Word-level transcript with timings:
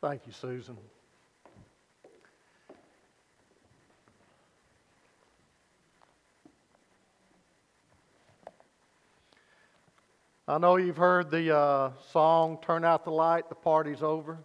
Thank 0.00 0.28
you, 0.28 0.32
Susan. 0.32 0.76
I 10.46 10.58
know 10.58 10.76
you've 10.76 10.96
heard 10.96 11.32
the 11.32 11.54
uh, 11.54 11.90
song, 12.12 12.58
Turn 12.62 12.84
Out 12.84 13.02
the 13.04 13.10
Light, 13.10 13.48
the 13.48 13.56
party's 13.56 14.00
over. 14.00 14.38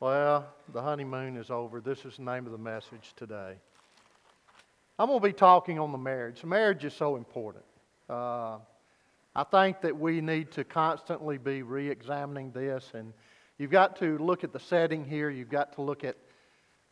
Well, 0.00 0.46
the 0.70 0.82
honeymoon 0.82 1.38
is 1.38 1.50
over. 1.50 1.80
This 1.80 2.04
is 2.04 2.18
the 2.18 2.22
name 2.24 2.44
of 2.44 2.52
the 2.52 2.58
message 2.58 3.14
today. 3.16 3.54
I'm 4.98 5.08
going 5.08 5.20
to 5.20 5.26
be 5.26 5.32
talking 5.32 5.78
on 5.78 5.92
the 5.92 5.98
marriage. 5.98 6.44
Marriage 6.44 6.84
is 6.84 6.92
so 6.92 7.16
important. 7.16 7.64
Uh, 8.10 8.58
I 9.34 9.44
think 9.50 9.80
that 9.80 9.98
we 9.98 10.20
need 10.20 10.50
to 10.52 10.64
constantly 10.64 11.38
be 11.38 11.62
re 11.62 11.88
examining 11.88 12.52
this, 12.52 12.90
and 12.92 13.14
you've 13.58 13.70
got 13.70 13.96
to 13.96 14.18
look 14.18 14.44
at 14.44 14.52
the 14.52 14.60
setting 14.60 15.04
here, 15.04 15.30
you've 15.30 15.50
got 15.50 15.74
to 15.74 15.82
look 15.82 16.04
at 16.04 16.16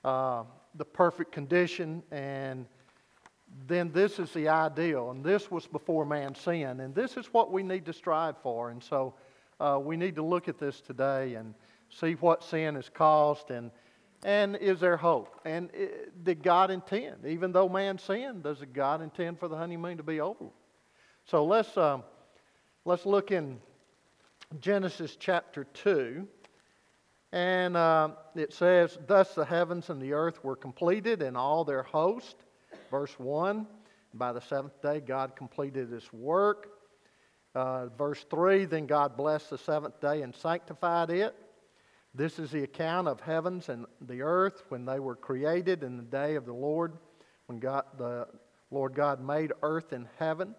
uh, 0.05 0.45
the 0.75 0.85
perfect 0.85 1.33
condition, 1.33 2.03
and 2.11 2.67
then 3.67 3.93
this 3.93 4.19
is 4.19 4.33
the 4.33 4.49
ideal. 4.49 5.11
And 5.11 5.25
this 5.25 5.51
was 5.51 5.67
before 5.67 6.05
man 6.05 6.35
sinned, 6.35 6.81
and 6.81 6.95
this 6.95 7.17
is 7.17 7.27
what 7.27 7.53
we 7.53 7.63
need 7.63 7.87
to 7.87 7.93
strive 7.93 8.37
for. 8.43 8.71
And 8.71 8.83
so 8.83 9.15
uh, 9.61 9.79
we 9.83 9.97
need 9.97 10.17
to 10.17 10.23
look 10.23 10.49
at 10.49 10.59
this 10.59 10.81
today 10.81 11.35
and 11.35 11.55
see 11.91 12.15
what 12.15 12.43
sin 12.43 12.75
has 12.75 12.89
caused 12.89 13.51
and 13.51 13.71
and 14.25 14.57
is 14.57 14.81
there 14.81 14.97
hope? 14.97 15.39
And 15.45 15.69
it, 15.75 16.25
did 16.25 16.43
God 16.43 16.71
intend, 16.71 17.27
even 17.27 17.53
though 17.53 17.69
man 17.69 17.99
sinned, 17.99 18.43
does 18.43 18.63
God 18.73 19.03
intend 19.03 19.39
for 19.39 19.49
the 19.49 19.57
honeymoon 19.57 19.99
to 19.99 20.03
be 20.03 20.21
over? 20.21 20.47
So 21.27 21.45
let's 21.45 21.77
um, 21.77 22.03
let's 22.87 23.05
look 23.05 23.31
in 23.31 23.61
Genesis 24.61 25.17
chapter 25.21 25.65
two, 25.75 26.27
and 27.35 27.77
uh, 27.77 28.11
it 28.35 28.55
says, 28.55 28.97
"Thus 29.07 29.35
the 29.35 29.45
heavens 29.45 29.91
and 29.91 30.01
the 30.01 30.13
earth 30.13 30.43
were 30.43 30.57
completed, 30.57 31.21
and 31.21 31.37
all 31.37 31.65
their 31.65 31.83
host." 31.83 32.37
Verse 32.91 33.19
one. 33.19 33.67
By 34.17 34.33
the 34.33 34.41
seventh 34.41 34.81
day, 34.81 35.01
God 35.01 35.35
completed 35.35 35.91
His 35.91 36.11
work. 36.13 36.69
Uh, 37.55 37.87
verse 37.99 38.25
3 38.31 38.65
Then 38.65 38.87
God 38.87 39.17
blessed 39.17 39.51
the 39.51 39.59
seventh 39.59 40.01
day 40.01 40.23
and 40.23 40.35
sanctified 40.35 41.11
it. 41.11 41.35
This 42.15 42.39
is 42.39 42.53
the 42.53 42.63
account 42.63 43.09
of 43.09 43.21
heavens 43.21 43.69
and 43.69 43.87
the 44.01 44.23
earth 44.23 44.63
when 44.69 44.85
they 44.85 45.01
were 45.01 45.17
created 45.17 45.83
in 45.83 45.97
the 45.97 46.05
day 46.05 46.37
of 46.37 46.47
the 46.47 46.53
Lord, 46.53 46.93
when 47.47 47.59
God, 47.59 47.85
the 47.99 48.29
Lord 48.71 48.95
God 48.95 49.21
made 49.21 49.53
earth 49.63 49.93
and 49.93 50.07
heaven. 50.21 50.55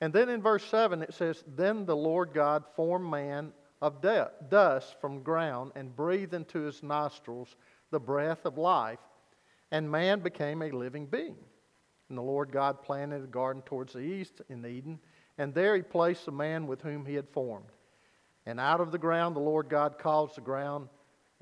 And 0.00 0.12
then 0.12 0.28
in 0.28 0.40
verse 0.40 0.64
7 0.66 1.02
it 1.02 1.14
says, 1.14 1.42
Then 1.56 1.86
the 1.86 1.96
Lord 1.96 2.32
God 2.32 2.62
formed 2.76 3.10
man 3.10 3.52
of 3.84 4.00
de- 4.00 4.30
dust 4.48 4.98
from 4.98 5.22
ground 5.22 5.70
and 5.76 5.94
breathed 5.94 6.32
into 6.32 6.60
his 6.60 6.82
nostrils 6.82 7.54
the 7.90 8.00
breath 8.00 8.46
of 8.46 8.56
life, 8.56 8.98
and 9.72 9.90
man 9.90 10.20
became 10.20 10.62
a 10.62 10.70
living 10.70 11.04
being. 11.04 11.36
And 12.08 12.16
the 12.16 12.22
Lord 12.22 12.50
God 12.50 12.82
planted 12.82 13.22
a 13.22 13.26
garden 13.26 13.60
towards 13.60 13.92
the 13.92 14.00
east 14.00 14.40
in 14.48 14.64
Eden, 14.64 14.98
and 15.36 15.52
there 15.52 15.76
he 15.76 15.82
placed 15.82 16.24
the 16.24 16.32
man 16.32 16.66
with 16.66 16.80
whom 16.80 17.04
he 17.04 17.14
had 17.14 17.28
formed. 17.28 17.72
And 18.46 18.58
out 18.58 18.80
of 18.80 18.90
the 18.90 18.96
ground 18.96 19.36
the 19.36 19.40
Lord 19.40 19.68
God 19.68 19.98
caused 19.98 20.38
the 20.38 20.40
ground 20.40 20.88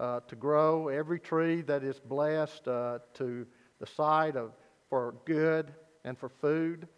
uh, 0.01 0.19
to 0.27 0.35
grow 0.35 0.89
every 0.89 1.21
tree 1.21 1.63
that 1.63 1.85
is 1.85 2.01
blessed 2.01 2.67
uh, 2.67 2.99
to 3.15 3.47
the 3.79 3.87
sight 3.87 4.35
of 4.35 4.51
for 4.91 5.15
good 5.27 5.73
and 6.05 6.19
for 6.19 6.29
food, 6.29 6.89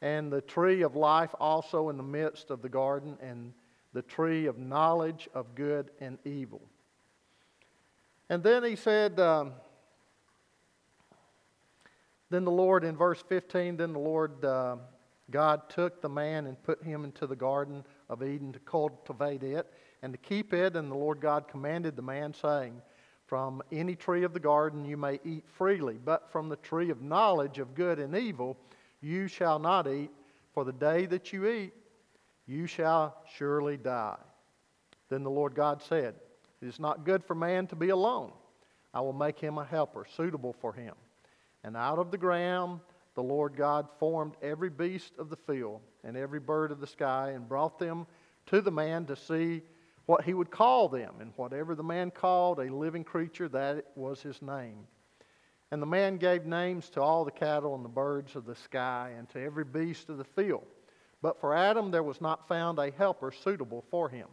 and 0.00 0.32
the 0.32 0.40
tree 0.40 0.80
of 0.80 0.96
life 0.96 1.34
also 1.38 1.90
in 1.90 1.98
the 1.98 2.02
midst 2.02 2.48
of 2.50 2.62
the 2.62 2.70
garden, 2.70 3.18
and 3.20 3.52
the 3.92 4.02
tree 4.02 4.46
of 4.46 4.58
knowledge 4.58 5.28
of 5.34 5.54
good 5.54 5.90
and 6.00 6.18
evil. 6.24 6.60
And 8.30 8.42
then 8.42 8.62
he 8.62 8.76
said, 8.76 9.18
um, 9.18 9.52
then 12.30 12.44
the 12.44 12.50
Lord, 12.50 12.84
in 12.84 12.96
verse 12.96 13.22
15, 13.28 13.78
then 13.78 13.94
the 13.94 13.98
Lord 13.98 14.44
uh, 14.44 14.76
God 15.30 15.68
took 15.70 16.02
the 16.02 16.08
man 16.08 16.46
and 16.46 16.62
put 16.62 16.82
him 16.82 17.04
into 17.04 17.26
the 17.26 17.36
garden 17.36 17.84
of 18.10 18.22
Eden 18.22 18.52
to 18.52 18.58
cultivate 18.60 19.42
it 19.42 19.66
and 20.02 20.12
to 20.12 20.18
keep 20.18 20.52
it. 20.52 20.76
And 20.76 20.90
the 20.90 20.96
Lord 20.96 21.20
God 21.20 21.48
commanded 21.48 21.96
the 21.96 22.02
man, 22.02 22.34
saying, 22.34 22.82
From 23.26 23.62
any 23.72 23.96
tree 23.96 24.24
of 24.24 24.34
the 24.34 24.40
garden 24.40 24.84
you 24.84 24.98
may 24.98 25.20
eat 25.24 25.44
freely, 25.48 25.98
but 26.02 26.30
from 26.30 26.50
the 26.50 26.56
tree 26.56 26.90
of 26.90 27.00
knowledge 27.00 27.58
of 27.58 27.74
good 27.74 27.98
and 27.98 28.14
evil 28.14 28.58
you 29.00 29.26
shall 29.26 29.58
not 29.58 29.86
eat, 29.86 30.10
for 30.52 30.64
the 30.64 30.72
day 30.72 31.06
that 31.06 31.32
you 31.32 31.48
eat, 31.48 31.72
you 32.48 32.66
shall 32.66 33.14
surely 33.36 33.76
die. 33.76 34.18
Then 35.10 35.22
the 35.22 35.30
Lord 35.30 35.54
God 35.54 35.82
said, 35.82 36.14
It 36.60 36.66
is 36.66 36.80
not 36.80 37.04
good 37.04 37.22
for 37.22 37.34
man 37.34 37.68
to 37.68 37.76
be 37.76 37.90
alone. 37.90 38.32
I 38.92 39.00
will 39.02 39.12
make 39.12 39.38
him 39.38 39.58
a 39.58 39.64
helper 39.64 40.06
suitable 40.16 40.54
for 40.54 40.72
him. 40.72 40.94
And 41.62 41.76
out 41.76 41.98
of 41.98 42.10
the 42.10 42.18
ground 42.18 42.80
the 43.14 43.22
Lord 43.22 43.56
God 43.56 43.88
formed 43.98 44.34
every 44.42 44.70
beast 44.70 45.12
of 45.18 45.28
the 45.28 45.36
field 45.36 45.80
and 46.04 46.16
every 46.16 46.40
bird 46.40 46.70
of 46.70 46.80
the 46.80 46.86
sky 46.86 47.32
and 47.34 47.48
brought 47.48 47.78
them 47.78 48.06
to 48.46 48.60
the 48.60 48.70
man 48.70 49.06
to 49.06 49.16
see 49.16 49.60
what 50.06 50.24
he 50.24 50.32
would 50.32 50.50
call 50.50 50.88
them. 50.88 51.14
And 51.20 51.32
whatever 51.36 51.74
the 51.74 51.82
man 51.82 52.10
called 52.10 52.60
a 52.60 52.72
living 52.72 53.04
creature, 53.04 53.48
that 53.48 53.86
was 53.94 54.22
his 54.22 54.40
name. 54.40 54.86
And 55.70 55.82
the 55.82 55.86
man 55.86 56.16
gave 56.16 56.46
names 56.46 56.88
to 56.90 57.02
all 57.02 57.24
the 57.24 57.30
cattle 57.30 57.74
and 57.74 57.84
the 57.84 57.90
birds 57.90 58.36
of 58.36 58.46
the 58.46 58.54
sky 58.54 59.12
and 59.18 59.28
to 59.30 59.42
every 59.42 59.64
beast 59.64 60.08
of 60.08 60.16
the 60.16 60.24
field. 60.24 60.64
But 61.20 61.40
for 61.40 61.54
Adam 61.54 61.90
there 61.90 62.02
was 62.02 62.20
not 62.20 62.48
found 62.48 62.78
a 62.78 62.90
helper 62.90 63.32
suitable 63.32 63.84
for 63.90 64.08
him. 64.08 64.28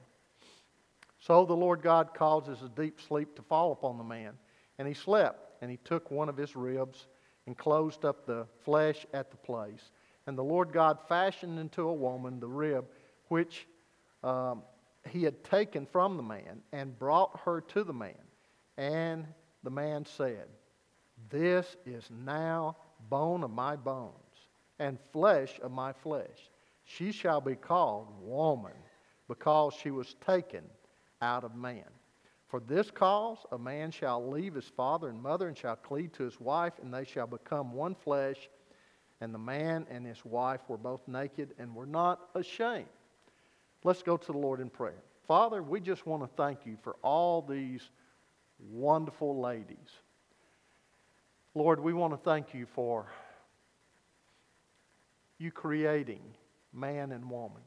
So 1.19 1.45
the 1.45 1.55
Lord 1.55 1.81
God 1.81 2.13
causes 2.13 2.61
a 2.61 2.69
deep 2.69 3.01
sleep 3.01 3.35
to 3.35 3.41
fall 3.41 3.71
upon 3.71 3.97
the 3.97 4.03
man. 4.03 4.33
And 4.77 4.87
he 4.87 4.93
slept, 4.93 5.53
and 5.61 5.71
he 5.71 5.77
took 5.77 6.11
one 6.11 6.29
of 6.29 6.37
his 6.37 6.55
ribs 6.55 7.07
and 7.47 7.57
closed 7.57 8.05
up 8.05 8.25
the 8.25 8.45
flesh 8.63 9.05
at 9.13 9.31
the 9.31 9.37
place. 9.37 9.91
And 10.27 10.37
the 10.37 10.43
Lord 10.43 10.71
God 10.71 10.99
fashioned 11.07 11.59
into 11.59 11.87
a 11.87 11.93
woman 11.93 12.39
the 12.39 12.47
rib 12.47 12.85
which 13.29 13.67
um, 14.23 14.63
he 15.09 15.23
had 15.23 15.43
taken 15.43 15.85
from 15.85 16.17
the 16.17 16.23
man 16.23 16.61
and 16.71 16.97
brought 16.97 17.39
her 17.45 17.61
to 17.61 17.83
the 17.83 17.93
man. 17.93 18.13
And 18.77 19.25
the 19.63 19.69
man 19.69 20.05
said, 20.05 20.47
This 21.29 21.75
is 21.85 22.09
now 22.11 22.77
bone 23.09 23.43
of 23.43 23.51
my 23.51 23.75
bones 23.75 24.13
and 24.79 24.97
flesh 25.11 25.59
of 25.61 25.71
my 25.71 25.93
flesh. 25.93 26.49
She 26.85 27.11
shall 27.11 27.41
be 27.41 27.55
called 27.55 28.07
woman 28.21 28.73
because 29.27 29.73
she 29.73 29.91
was 29.91 30.15
taken 30.25 30.63
out 31.21 31.43
of 31.43 31.55
man. 31.55 31.85
For 32.47 32.59
this 32.59 32.91
cause, 32.91 33.39
a 33.51 33.57
man 33.57 33.91
shall 33.91 34.29
leave 34.29 34.53
his 34.53 34.67
father 34.67 35.09
and 35.09 35.21
mother 35.21 35.47
and 35.47 35.57
shall 35.57 35.75
cleave 35.75 36.13
to 36.13 36.23
his 36.23 36.39
wife, 36.39 36.73
and 36.81 36.93
they 36.93 37.03
shall 37.03 37.27
become 37.27 37.73
one 37.73 37.95
flesh. 37.95 38.49
And 39.19 39.33
the 39.33 39.39
man 39.39 39.87
and 39.89 40.05
his 40.05 40.23
wife 40.23 40.61
were 40.67 40.77
both 40.77 41.07
naked 41.07 41.55
and 41.57 41.73
were 41.73 41.87
not 41.87 42.29
ashamed. 42.35 42.85
Let's 43.83 44.03
go 44.03 44.15
to 44.15 44.31
the 44.31 44.37
Lord 44.37 44.61
in 44.61 44.69
prayer. 44.69 45.03
Father, 45.27 45.63
we 45.63 45.79
just 45.79 46.05
want 46.05 46.21
to 46.21 46.29
thank 46.37 46.65
you 46.65 46.77
for 46.83 46.95
all 47.01 47.41
these 47.41 47.89
wonderful 48.59 49.41
ladies. 49.41 50.01
Lord, 51.55 51.79
we 51.79 51.93
want 51.93 52.13
to 52.13 52.17
thank 52.17 52.53
you 52.53 52.67
for 52.75 53.07
you 55.39 55.51
creating 55.51 56.21
man 56.75 57.11
and 57.11 57.29
woman 57.29 57.61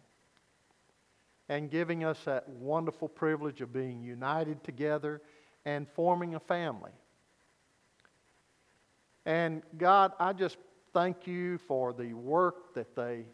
and 1.48 1.70
giving 1.70 2.04
us 2.04 2.18
that 2.24 2.48
wonderful 2.48 3.08
privilege 3.08 3.60
of 3.60 3.72
being 3.72 4.02
united 4.02 4.62
together 4.64 5.22
and 5.64 5.86
forming 5.94 6.34
a 6.34 6.40
family. 6.40 6.92
And 9.24 9.62
God, 9.76 10.12
I 10.18 10.32
just 10.32 10.56
thank 10.92 11.26
you 11.26 11.58
for 11.58 11.92
the 11.92 12.12
work 12.12 12.74
that 12.74 12.94
they 12.94 13.24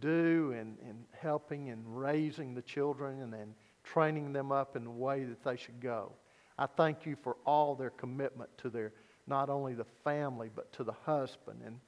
do 0.00 0.52
in, 0.52 0.76
in 0.88 1.04
helping 1.12 1.70
and 1.70 1.82
raising 1.86 2.54
the 2.54 2.62
children 2.62 3.22
and 3.22 3.32
then 3.32 3.54
training 3.84 4.32
them 4.32 4.52
up 4.52 4.76
in 4.76 4.84
the 4.84 4.90
way 4.90 5.24
that 5.24 5.42
they 5.42 5.56
should 5.56 5.80
go. 5.80 6.12
I 6.58 6.66
thank 6.66 7.06
you 7.06 7.16
for 7.22 7.36
all 7.44 7.74
their 7.74 7.90
commitment 7.90 8.50
to 8.58 8.70
their 8.70 8.92
not 9.26 9.50
only 9.50 9.74
the 9.74 9.86
family 10.04 10.50
but 10.54 10.72
to 10.72 10.84
the 10.84 10.94
husband 11.04 11.60
and 11.64 11.78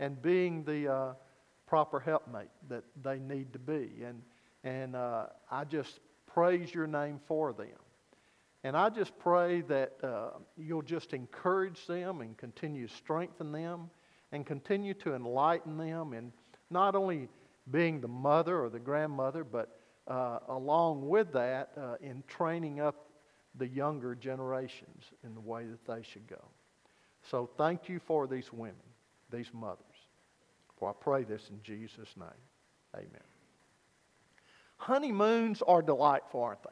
and 0.00 0.20
being 0.20 0.64
the 0.64 0.92
uh, 0.92 1.12
proper 1.70 2.00
helpmate 2.00 2.50
that 2.68 2.84
they 3.02 3.18
need 3.18 3.52
to 3.54 3.58
be. 3.58 4.02
And 4.04 4.20
and 4.64 4.94
uh, 4.94 5.26
I 5.50 5.64
just 5.64 6.00
praise 6.26 6.74
your 6.74 6.86
name 6.86 7.20
for 7.26 7.52
them. 7.52 7.68
And 8.62 8.76
I 8.76 8.90
just 8.90 9.18
pray 9.18 9.62
that 9.62 9.92
uh, 10.02 10.30
you'll 10.58 10.82
just 10.82 11.14
encourage 11.14 11.86
them 11.86 12.20
and 12.20 12.36
continue 12.36 12.86
to 12.86 12.94
strengthen 12.94 13.52
them 13.52 13.88
and 14.32 14.44
continue 14.44 14.92
to 14.94 15.14
enlighten 15.14 15.78
them 15.78 16.12
in 16.12 16.32
not 16.68 16.94
only 16.94 17.28
being 17.70 18.00
the 18.00 18.08
mother 18.08 18.62
or 18.62 18.68
the 18.68 18.78
grandmother, 18.78 19.44
but 19.44 19.78
uh, 20.06 20.40
along 20.48 21.08
with 21.08 21.32
that, 21.32 21.70
uh, 21.76 21.94
in 22.02 22.22
training 22.26 22.80
up 22.80 23.06
the 23.56 23.66
younger 23.66 24.14
generations 24.14 25.04
in 25.24 25.34
the 25.34 25.40
way 25.40 25.64
that 25.64 25.86
they 25.86 26.02
should 26.02 26.26
go. 26.28 26.42
So 27.30 27.48
thank 27.56 27.88
you 27.88 27.98
for 27.98 28.26
these 28.26 28.52
women, 28.52 28.76
these 29.30 29.50
mothers. 29.54 29.86
For 30.80 30.88
I 30.88 30.92
pray 30.98 31.24
this 31.24 31.50
in 31.50 31.60
Jesus' 31.62 32.16
name. 32.16 32.28
Amen. 32.96 33.20
Honeymoons 34.78 35.62
are 35.62 35.82
delightful, 35.82 36.42
aren't 36.42 36.62
they? 36.62 36.70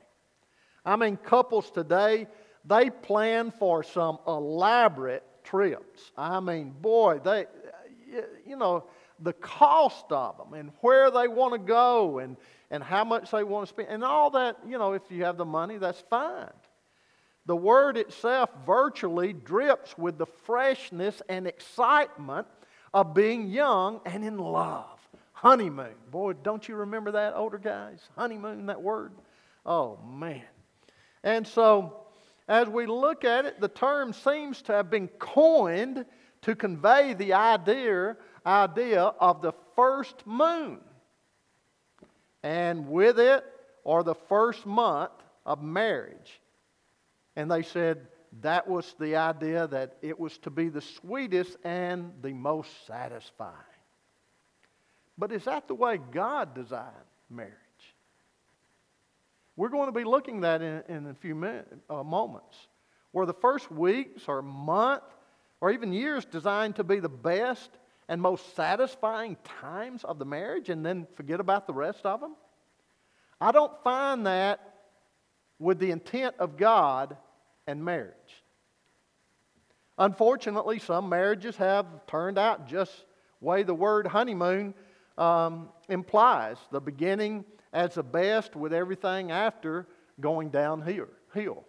I 0.85 0.97
mean, 0.97 1.19
couples 1.19 1.71
today, 1.71 2.27
they 2.65 2.89
plan 2.89 3.51
for 3.51 3.83
some 3.83 4.19
elaborate 4.27 5.23
trips. 5.45 6.11
I 6.17 6.41
mean, 6.41 6.75
boy, 6.81 7.21
they, 7.23 7.45
you 8.47 8.57
know, 8.57 8.85
the 9.21 9.35
cost 9.35 10.07
of 10.11 10.39
them 10.39 10.55
and 10.55 10.71
where 10.81 11.11
they 11.11 11.29
want 11.29 11.53
to 11.53 11.59
go 11.59 12.19
and, 12.19 12.39
and 12.71 12.83
how 12.83 13.05
much 13.05 13.31
they 13.31 13.45
want 13.45 13.67
to 13.67 13.69
spend 13.69 13.89
and 13.91 14.03
all 14.03 14.31
that, 14.31 14.57
you 14.67 14.79
know, 14.79 14.95
if 14.95 15.03
you 15.11 15.25
have 15.25 15.37
the 15.37 15.45
money, 15.45 15.77
that's 15.77 16.03
fine. 16.09 16.49
The 17.45 17.57
word 17.57 17.99
itself 17.99 18.49
virtually 18.67 19.35
drips 19.35 19.99
with 19.99 20.17
the 20.17 20.27
freshness 20.27 21.21
and 21.29 21.47
excitement 21.47 22.47
of 22.93 23.15
being 23.15 23.49
young 23.49 24.01
and 24.05 24.25
in 24.25 24.39
love. 24.39 24.99
Honeymoon. 25.33 25.95
Boy, 26.11 26.33
don't 26.33 26.69
you 26.69 26.77
remember 26.77 27.13
that, 27.13 27.35
older 27.37 27.59
guys? 27.59 28.01
Honeymoon, 28.17 28.67
that 28.67 28.83
word? 28.83 29.13
Oh, 29.65 29.99
man. 30.05 30.43
And 31.23 31.47
so, 31.47 32.07
as 32.49 32.69
we 32.69 32.87
look 32.87 33.25
at 33.25 33.45
it, 33.45 33.61
the 33.61 33.69
term 33.69 34.13
seems 34.13 34.63
to 34.63 34.73
have 34.73 34.91
been 34.91 35.09
coined 35.09 36.05
to 36.43 36.57
convey 36.57 37.15
the 37.15 37.35
idea, 37.35 38.17
idea 38.45 39.03
of 39.03 39.43
the 39.43 39.53
first 39.77 40.27
moon. 40.27 40.81
And 42.43 42.89
with 42.89 43.21
it, 43.21 43.45
or 43.85 44.03
the 44.03 44.15
first 44.15 44.67
month 44.67 45.13
of 45.47 45.63
marriage. 45.63 46.41
And 47.37 47.51
they 47.51 47.63
said 47.63 48.07
that 48.43 48.69
was 48.69 48.95
the 49.01 49.17
idea 49.17 49.67
that 49.69 49.97
it 50.03 50.19
was 50.19 50.39
to 50.39 50.51
be 50.51 50.69
the 50.69 50.81
sweetest 50.81 51.57
and 51.65 52.13
the 52.23 52.33
most 52.33 52.71
satisfying. 52.87 53.55
But 55.17 55.33
is 55.33 55.45
that 55.45 55.67
the 55.67 55.75
way 55.75 55.99
God 56.13 56.55
designed 56.55 56.95
marriage? 57.29 57.53
We're 59.57 59.71
going 59.71 59.87
to 59.87 59.93
be 59.93 60.05
looking 60.05 60.37
at 60.45 60.61
that 60.61 60.85
in, 60.89 60.97
in 60.97 61.07
a 61.07 61.15
few 61.15 61.35
uh, 61.91 62.05
moments. 62.05 62.57
Were 63.13 63.27
the 63.27 63.35
first 63.35 63.73
weeks 63.73 64.25
or 64.29 64.43
month 64.43 65.03
or 65.61 65.73
even 65.73 65.93
years 65.93 66.25
designed 66.25 66.77
to 66.77 66.85
be 66.85 67.01
the 67.01 67.09
best 67.09 67.71
and 68.09 68.23
most 68.23 68.55
satisfying 68.55 69.37
times 69.61 70.05
of 70.05 70.21
the 70.21 70.25
marriage 70.25 70.69
and 70.69 70.87
then 70.87 71.07
forget 71.17 71.41
about 71.41 71.67
the 71.67 71.73
rest 71.73 72.07
of 72.07 72.21
them? 72.21 72.37
I 73.41 73.51
don't 73.51 73.73
find 73.83 74.27
that 74.27 74.75
with 75.59 75.81
the 75.81 75.91
intent 75.91 76.37
of 76.39 76.57
God 76.57 77.17
and 77.69 77.85
marriage. 77.85 78.43
Unfortunately, 79.99 80.79
some 80.79 81.09
marriages 81.09 81.55
have 81.57 81.87
turned 82.07 82.39
out 82.39 82.67
just 82.67 83.05
way 83.41 83.63
the 83.63 83.75
word 83.75 84.07
honeymoon 84.07 84.75
um, 85.19 85.69
implies 85.89 86.57
the 86.73 86.81
beginning 86.81 87.45
as 87.73 87.95
the 87.95 88.03
best 88.03 88.57
with 88.57 88.73
everything 88.73 89.31
after 89.31 89.87
going 90.19 90.49
downhill. 90.49 91.65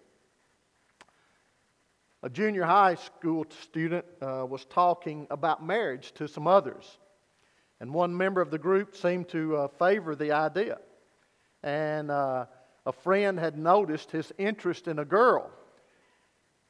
A 2.23 2.29
junior 2.29 2.63
high 2.63 2.95
school 2.95 3.45
student 3.61 4.05
uh, 4.21 4.45
was 4.49 4.65
talking 4.65 5.27
about 5.29 5.65
marriage 5.65 6.13
to 6.13 6.27
some 6.27 6.47
others, 6.47 6.97
and 7.81 7.93
one 7.93 8.15
member 8.15 8.41
of 8.41 8.51
the 8.51 8.57
group 8.57 8.95
seemed 8.95 9.27
to 9.29 9.57
uh, 9.57 9.67
favor 9.67 10.15
the 10.15 10.31
idea. 10.31 10.77
And 11.61 12.09
uh, 12.09 12.45
a 12.85 12.91
friend 12.91 13.37
had 13.37 13.57
noticed 13.57 14.11
his 14.11 14.31
interest 14.37 14.87
in 14.87 14.99
a 14.99 15.05
girl, 15.05 15.51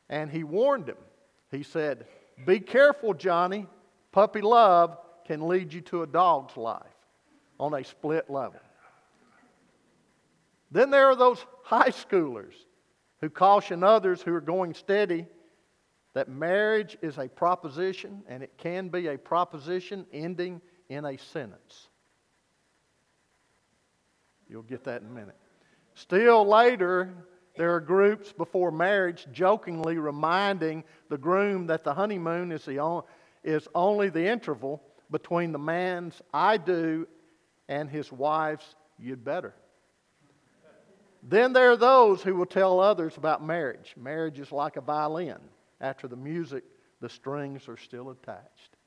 and 0.09 0.31
he 0.31 0.43
warned 0.43 0.89
him. 0.89 0.97
He 1.51 1.63
said, 1.63 2.05
Be 2.45 2.59
careful, 2.59 3.13
Johnny. 3.13 3.67
Puppy 4.11 4.41
love 4.41 4.97
can 5.25 5.47
lead 5.47 5.71
you 5.71 5.81
to 5.81 6.01
a 6.01 6.07
dog's 6.07 6.57
life 6.57 6.83
on 7.59 7.73
a 7.73 7.83
split 7.83 8.29
level. 8.29 8.59
Then 10.71 10.89
there 10.89 11.07
are 11.07 11.15
those 11.15 11.45
high 11.63 11.89
schoolers 11.89 12.53
who 13.21 13.29
caution 13.29 13.83
others 13.83 14.21
who 14.21 14.33
are 14.33 14.41
going 14.41 14.73
steady 14.73 15.25
that 16.13 16.29
marriage 16.29 16.97
is 17.01 17.17
a 17.17 17.27
proposition 17.27 18.23
and 18.27 18.41
it 18.41 18.51
can 18.57 18.89
be 18.89 19.07
a 19.07 19.17
proposition 19.17 20.05
ending 20.11 20.61
in 20.89 21.05
a 21.05 21.17
sentence. 21.17 21.89
You'll 24.47 24.63
get 24.63 24.83
that 24.85 25.01
in 25.01 25.07
a 25.07 25.11
minute. 25.11 25.35
Still 25.93 26.47
later, 26.47 27.13
there 27.59 27.75
are 27.75 27.81
groups 27.81 28.31
before 28.31 28.71
marriage 28.71 29.27
jokingly 29.33 29.97
reminding 29.97 30.81
the 31.09 31.17
groom 31.17 31.67
that 31.67 31.83
the 31.83 31.93
honeymoon 31.93 32.53
is, 32.53 32.63
the 32.63 32.79
on, 32.79 33.03
is 33.43 33.67
only 33.75 34.07
the 34.07 34.25
interval 34.25 34.81
between 35.11 35.51
the 35.51 35.59
man's 35.59 36.21
I 36.33 36.55
do 36.55 37.05
and 37.67 37.89
his 37.89 38.13
wife's 38.13 38.75
you'd 38.97 39.25
better. 39.25 39.53
Then 41.21 41.51
there 41.51 41.69
are 41.69 41.75
those 41.75 42.21
who 42.21 42.33
will 42.33 42.45
tell 42.45 42.79
others 42.79 43.17
about 43.17 43.45
marriage. 43.45 43.93
Marriage 43.97 44.39
is 44.39 44.53
like 44.53 44.77
a 44.77 44.81
violin. 44.81 45.39
After 45.81 46.07
the 46.07 46.15
music, 46.15 46.63
the 47.01 47.09
strings 47.09 47.67
are 47.67 47.75
still 47.75 48.11
attached. 48.11 48.77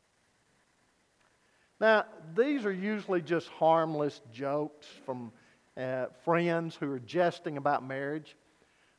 Now, 1.79 2.07
these 2.35 2.65
are 2.65 2.73
usually 2.73 3.21
just 3.21 3.49
harmless 3.49 4.23
jokes 4.33 4.87
from 5.05 5.31
uh, 5.77 6.07
friends 6.25 6.75
who 6.75 6.91
are 6.91 7.01
jesting 7.01 7.59
about 7.59 7.87
marriage. 7.87 8.35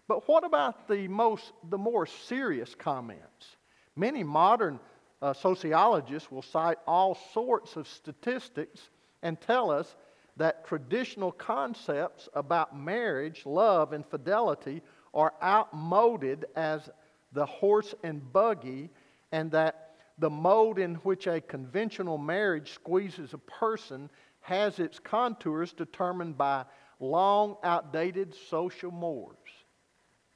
But 0.07 0.27
what 0.27 0.44
about 0.44 0.88
the, 0.88 1.07
most, 1.07 1.53
the 1.69 1.77
more 1.77 2.05
serious 2.05 2.75
comments? 2.75 3.57
Many 3.95 4.23
modern 4.23 4.79
uh, 5.21 5.33
sociologists 5.33 6.29
will 6.29 6.41
cite 6.41 6.77
all 6.85 7.17
sorts 7.33 7.75
of 7.75 7.88
statistics 7.88 8.89
and 9.21 9.39
tell 9.39 9.71
us 9.71 9.95
that 10.35 10.65
traditional 10.65 11.31
concepts 11.31 12.27
about 12.33 12.77
marriage, 12.77 13.45
love, 13.45 13.94
and 13.94 14.05
fidelity 14.05 14.81
are 15.13 15.33
outmoded 15.41 16.45
as 16.55 16.89
the 17.31 17.45
horse 17.45 17.95
and 18.03 18.33
buggy, 18.33 18.89
and 19.31 19.51
that 19.51 19.95
the 20.17 20.29
mode 20.29 20.79
in 20.79 20.95
which 20.95 21.27
a 21.27 21.41
conventional 21.41 22.17
marriage 22.17 22.73
squeezes 22.73 23.33
a 23.33 23.38
person 23.38 24.09
has 24.41 24.79
its 24.79 25.00
contours 25.00 25.73
determined 25.73 26.38
by 26.38 26.65
long 27.00 27.55
outdated 27.63 28.35
social 28.50 28.91
mores. 28.91 29.38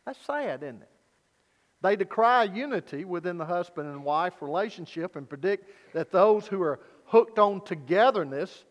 That's 0.07 0.25
sad, 0.25 0.63
isn't 0.63 0.81
it? 0.81 0.89
They 1.81 1.98
decry 1.98 2.45
unity 2.45 3.04
within 3.04 3.38
the 3.38 3.45
husband 3.45 3.89
and 3.89 4.06
wife 4.06 4.42
relationship 4.42 5.18
and 5.18 5.27
predict 5.27 5.69
that 5.94 6.13
those 6.13 6.48
who 6.48 6.62
are 6.62 6.80
hooked 7.07 7.38
on 7.39 7.59
togetherness 7.65 8.63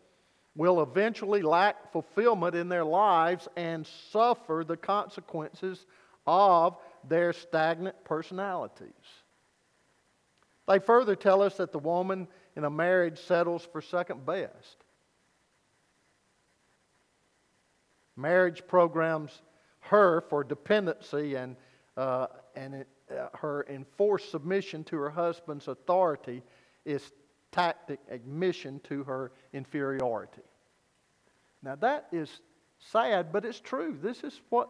will 0.55 0.81
eventually 0.81 1.43
lack 1.43 1.91
fulfillment 1.91 2.55
in 2.55 2.69
their 2.69 2.83
lives 2.83 3.47
and 3.55 3.85
suffer 4.11 4.63
the 4.67 4.75
consequences 4.75 5.85
of 6.25 6.75
their 7.07 7.33
stagnant 7.33 8.03
personalities. 8.03 8.89
They 10.67 10.79
further 10.79 11.15
tell 11.15 11.43
us 11.43 11.57
that 11.57 11.71
the 11.71 11.77
woman 11.77 12.27
in 12.55 12.63
a 12.63 12.69
marriage 12.71 13.19
settles 13.19 13.63
for 13.71 13.83
second 13.83 14.25
best. 14.25 14.83
Marriage 18.15 18.63
programs 18.67 19.39
her 19.87 20.21
for 20.21 20.43
dependency 20.43 21.35
and, 21.35 21.55
uh, 21.95 22.27
and 22.55 22.85
uh, 23.11 23.27
her 23.33 23.65
enforced 23.69 24.31
submission 24.31 24.83
to 24.85 24.97
her 24.97 25.09
husband's 25.09 25.67
authority 25.67 26.43
is 26.85 27.11
tactic 27.51 27.99
admission 28.09 28.79
to 28.83 29.03
her 29.03 29.31
inferiority. 29.53 30.41
Now, 31.63 31.75
that 31.75 32.07
is 32.11 32.41
sad, 32.79 33.31
but 33.31 33.45
it's 33.45 33.59
true. 33.59 33.97
This 34.01 34.23
is 34.23 34.41
what 34.49 34.69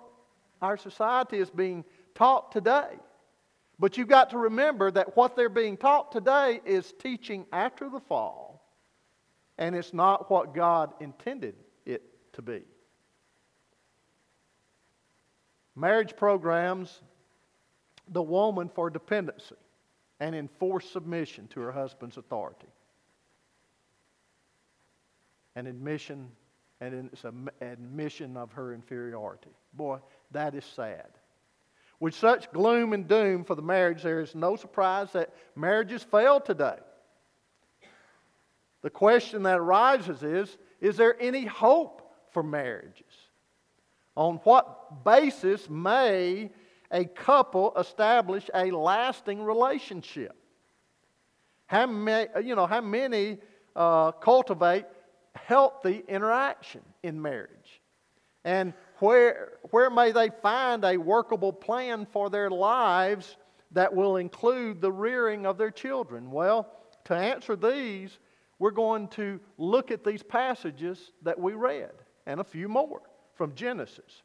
our 0.61 0.77
society 0.77 1.37
is 1.37 1.49
being 1.49 1.83
taught 2.15 2.51
today. 2.51 2.97
But 3.79 3.97
you've 3.97 4.07
got 4.07 4.31
to 4.31 4.37
remember 4.37 4.89
that 4.91 5.15
what 5.15 5.35
they're 5.35 5.49
being 5.49 5.77
taught 5.77 6.11
today 6.11 6.61
is 6.65 6.93
teaching 6.99 7.45
after 7.51 7.89
the 7.89 7.99
fall, 7.99 8.63
and 9.57 9.75
it's 9.75 9.93
not 9.93 10.31
what 10.31 10.55
God 10.55 10.93
intended 10.99 11.55
it 11.85 12.01
to 12.33 12.41
be. 12.41 12.63
Marriage 15.77 16.15
programs 16.15 17.01
the 18.09 18.21
woman 18.21 18.67
for 18.67 18.89
dependency 18.89 19.55
and 20.19 20.33
enforced 20.33 20.91
submission 20.91 21.47
to 21.49 21.59
her 21.59 21.71
husband's 21.71 22.17
authority. 22.17 22.67
An 25.55 25.67
admission 25.67 26.29
and 26.79 27.09
it's 27.11 27.23
an 27.23 27.49
admission 27.61 28.37
of 28.37 28.51
her 28.51 28.73
inferiority. 28.73 29.49
Boy, 29.73 29.99
that 30.31 30.55
is 30.55 30.65
sad. 30.65 31.07
With 31.99 32.13
such 32.13 32.51
gloom 32.51 32.93
and 32.93 33.07
doom 33.07 33.43
for 33.43 33.55
the 33.55 33.63
marriage, 33.63 34.03
there 34.03 34.19
is 34.19 34.35
no 34.35 34.55
surprise 34.55 35.11
that 35.13 35.33
marriages 35.55 36.03
fail 36.03 36.39
today. 36.39 36.77
The 38.83 38.91
question 38.91 39.43
that 39.43 39.59
arises 39.59 40.23
is 40.23 40.57
Is 40.81 40.97
there 40.97 41.15
any 41.19 41.45
hope 41.45 42.01
for 42.31 42.43
marriages? 42.43 43.26
On 44.17 44.37
what 44.37 45.05
basis 45.05 45.69
may 45.69 46.49
a 46.91 47.05
couple 47.05 47.71
establish 47.77 48.49
a 48.55 48.71
lasting 48.71 49.43
relationship? 49.43 50.35
How 51.67 51.85
many, 51.85 52.27
you 52.43 52.55
know, 52.55 52.65
how 52.65 52.81
many 52.81 53.37
uh, 53.75 54.13
cultivate 54.13 54.85
healthy 55.35 56.03
interaction 56.07 56.81
in 57.03 57.21
marriage? 57.21 57.79
And 58.43 58.73
where, 58.97 59.59
where 59.69 59.91
may 59.91 60.11
they 60.11 60.31
find 60.41 60.83
a 60.83 60.97
workable 60.97 61.53
plan 61.53 62.07
for 62.11 62.31
their 62.31 62.49
lives 62.49 63.37
that 63.73 63.93
will 63.93 64.17
include 64.17 64.81
the 64.81 64.91
rearing 64.91 65.45
of 65.45 65.59
their 65.59 65.69
children? 65.69 66.31
Well, 66.31 66.67
to 67.05 67.13
answer 67.13 67.55
these, 67.55 68.17
we're 68.57 68.71
going 68.71 69.09
to 69.09 69.39
look 69.59 69.91
at 69.91 70.03
these 70.03 70.23
passages 70.23 71.11
that 71.21 71.39
we 71.39 71.53
read 71.53 71.91
and 72.25 72.39
a 72.39 72.43
few 72.43 72.67
more 72.67 73.03
from 73.37 73.55
Genesis. 73.55 74.23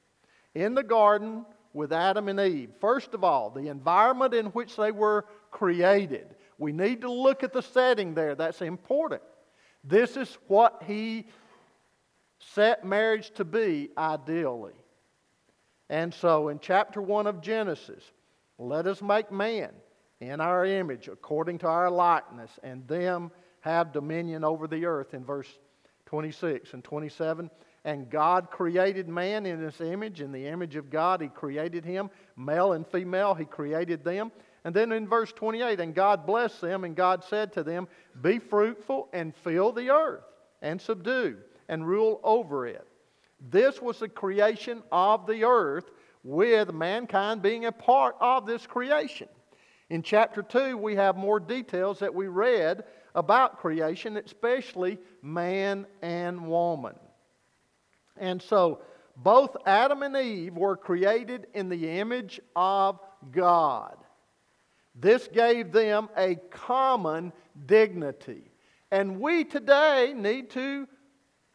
In 0.55 0.75
the 0.75 0.83
garden 0.83 1.45
with 1.73 1.93
Adam 1.93 2.29
and 2.29 2.41
Eve, 2.41 2.71
first 2.81 3.15
of 3.15 3.25
all, 3.25 3.51
the 3.51 3.69
environment 3.69 4.35
in 4.35 4.47
which 4.47 4.77
they 4.77 4.91
were 4.91 5.27
created. 5.51 6.35
We 6.59 6.73
need 6.73 7.01
to 7.03 7.11
look 7.11 7.43
at 7.43 7.53
the 7.53 7.63
setting 7.63 8.15
there. 8.15 8.35
That's 8.35 8.63
important. 8.63 9.23
This 9.85 10.17
is 10.17 10.37
what 10.49 10.83
he 10.87 11.27
set 12.39 12.85
marriage 12.85 13.31
to 13.35 13.45
be 13.45 13.91
ideally. 13.97 14.75
And 15.89 16.13
so 16.13 16.49
in 16.49 16.59
chapter 16.61 17.03
1 17.03 17.27
of 17.27 17.41
Genesis, 17.41 18.03
let 18.59 18.87
us 18.87 19.03
make 19.03 19.31
man 19.33 19.71
in 20.21 20.41
our 20.41 20.65
image 20.65 21.09
according 21.09 21.59
to 21.59 21.67
our 21.67 21.91
likeness, 21.91 22.51
and 22.63 22.87
them 22.87 23.31
have 23.61 23.93
dominion 23.93 24.45
over 24.45 24.67
the 24.67 24.87
earth 24.87 25.15
in 25.15 25.25
verse 25.25 25.49
26 26.07 26.75
and 26.75 26.85
27. 26.85 27.51
And 27.85 28.09
God 28.09 28.51
created 28.51 29.09
man 29.09 29.45
in 29.45 29.61
his 29.61 29.81
image. 29.81 30.21
In 30.21 30.31
the 30.31 30.47
image 30.47 30.77
of 30.77 30.89
God, 30.89 31.21
he 31.21 31.29
created 31.29 31.85
him. 31.85 32.11
Male 32.37 32.73
and 32.75 32.87
female, 32.87 33.35
he 33.35 33.45
created 33.45 34.05
them. 34.05 34.31
And 34.65 34.75
then 34.75 34.93
in 34.93 35.09
verse 35.09 35.33
28, 35.33 35.81
and 35.81 35.95
God 35.95 36.25
blessed 36.25 36.61
them, 36.61 36.85
and 36.85 36.95
God 36.95 37.25
said 37.25 37.53
to 37.55 37.65
them, 37.65 37.89
Be 38.21 38.39
fruitful 38.39 39.09
and 39.13 39.35
fill 39.35 39.73
the 39.73 39.91
earth, 39.91 40.23
and 40.61 40.81
subdue, 40.81 41.39
and 41.69 41.87
rule 41.87 42.21
over 42.23 42.67
it. 42.67 42.87
This 43.51 43.83
was 43.83 43.99
the 43.99 44.09
creation 44.09 44.85
of 44.93 45.27
the 45.27 45.45
earth, 45.45 45.91
with 46.23 46.73
mankind 46.73 47.43
being 47.43 47.65
a 47.65 47.73
part 47.73 48.15
of 48.21 48.47
this 48.47 48.65
creation. 48.65 49.29
In 49.91 50.03
chapter 50.03 50.43
2, 50.43 50.77
we 50.77 50.95
have 50.95 51.17
more 51.17 51.41
details 51.41 51.99
that 51.99 52.15
we 52.15 52.29
read 52.29 52.85
about 53.17 53.59
creation, 53.59 54.17
especially 54.17 54.99
man 55.21 55.87
and 56.01 56.47
woman. 56.47 56.95
And 58.23 58.41
so, 58.41 58.79
both 59.17 59.57
Adam 59.67 60.05
and 60.05 60.17
Eve 60.17 60.55
were 60.55 60.77
created 60.77 61.49
in 61.55 61.69
the 61.69 61.99
image 61.99 62.41
of 62.55 63.01
God. 63.33 63.97
This 64.95 65.27
gave 65.27 65.73
them 65.73 66.09
a 66.17 66.37
common 66.51 67.33
dignity. 67.67 68.45
And 68.93 69.19
we 69.19 69.43
today 69.43 70.15
need 70.17 70.51
to 70.51 70.87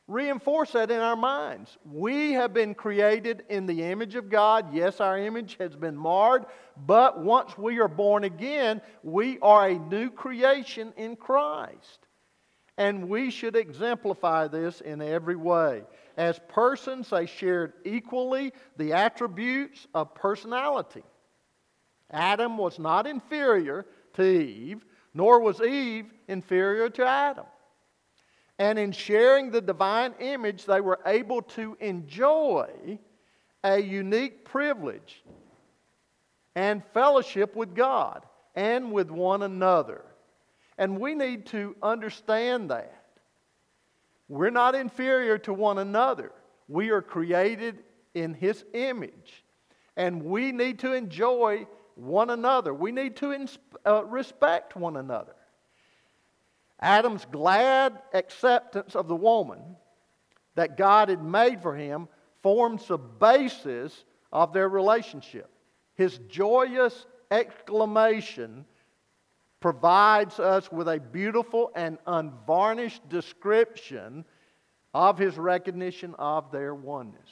reinforce 0.10 0.74
that 0.74 0.92
in 0.92 1.00
our 1.00 1.16
minds. 1.16 1.78
We 1.90 2.34
have 2.34 2.54
been 2.54 2.76
created 2.76 3.44
in 3.48 3.66
the 3.66 3.84
image 3.84 4.16
of 4.16 4.30
God. 4.30 4.74
Yes, 4.74 5.00
our 5.00 5.18
image 5.18 5.56
has 5.62 5.74
been 5.74 5.96
marred, 5.96 6.48
but 6.86 7.24
once 7.24 7.58
we 7.58 7.80
are 7.80 7.88
born 7.88 8.26
again, 8.26 8.82
we 9.04 9.40
are 9.40 9.70
a 9.70 9.80
new 9.80 10.10
creation 10.10 10.94
in 10.98 11.16
Christ. 11.16 12.08
And 12.78 13.08
we 13.08 13.32
should 13.32 13.56
exemplify 13.56 14.50
this 14.50 14.82
in 14.82 15.02
every 15.02 15.38
way. 15.38 15.84
As 16.18 16.40
persons, 16.48 17.12
they 17.12 17.28
shared 17.28 17.74
equally 17.86 18.52
the 18.76 18.94
attributes 18.94 19.88
of 19.94 20.16
personality. 20.16 21.04
Adam 22.10 22.58
was 22.58 22.80
not 22.80 23.06
inferior 23.06 23.86
to 24.14 24.24
Eve, 24.24 24.84
nor 25.14 25.40
was 25.40 25.62
Eve 25.62 26.12
inferior 26.28 26.90
to 26.90 27.06
Adam. 27.06 27.46
And 28.60 28.80
in 28.80 28.92
sharing 28.92 29.52
the 29.52 29.62
divine 29.62 30.16
image, 30.20 30.66
they 30.66 30.82
were 30.82 31.00
able 31.06 31.44
to 31.44 31.78
enjoy 31.80 32.98
a 33.64 33.80
unique 33.80 34.46
privilege 34.46 35.24
and 36.56 36.84
fellowship 36.94 37.56
with 37.56 37.76
God 37.76 38.26
and 38.56 38.92
with 38.92 39.12
one 39.12 39.44
another. 39.44 40.02
And 40.80 41.00
we 41.00 41.14
need 41.14 41.46
to 41.48 41.76
understand 41.84 42.72
that. 42.72 42.97
We're 44.27 44.50
not 44.50 44.75
inferior 44.75 45.38
to 45.39 45.53
one 45.53 45.77
another. 45.77 46.31
We 46.67 46.89
are 46.89 47.01
created 47.01 47.84
in 48.13 48.34
His 48.34 48.65
image. 48.74 49.43
And 49.96 50.24
we 50.24 50.51
need 50.51 50.79
to 50.79 50.93
enjoy 50.93 51.67
one 51.96 52.29
another. 52.29 52.74
We 52.74 52.91
need 52.91 53.15
to 53.17 53.48
uh, 53.86 54.05
respect 54.05 54.75
one 54.75 54.98
another. 54.98 55.36
Adam's 56.79 57.25
glad 57.25 58.00
acceptance 58.13 58.96
of 58.96 59.07
the 59.07 59.15
woman 59.15 59.60
that 60.55 60.77
God 60.77 61.10
had 61.10 61.24
made 61.24 61.62
for 61.62 61.75
him 61.75 62.07
forms 62.41 62.88
the 62.88 62.98
basis 62.98 64.05
of 64.31 64.53
their 64.53 64.69
relationship. 64.69 65.50
His 65.96 66.19
joyous 66.29 67.05
exclamation 67.31 68.65
provides 69.60 70.40
us 70.40 70.72
with 70.72 70.88
a 70.88 71.00
beautiful 71.00 71.72
and 71.76 71.98
unvarnished 72.06 73.08
description 73.10 74.24
of 74.94 75.18
his 75.18 75.38
recognition 75.38 76.16
of 76.20 76.52
their 76.52 76.76
oneness. 76.76 77.30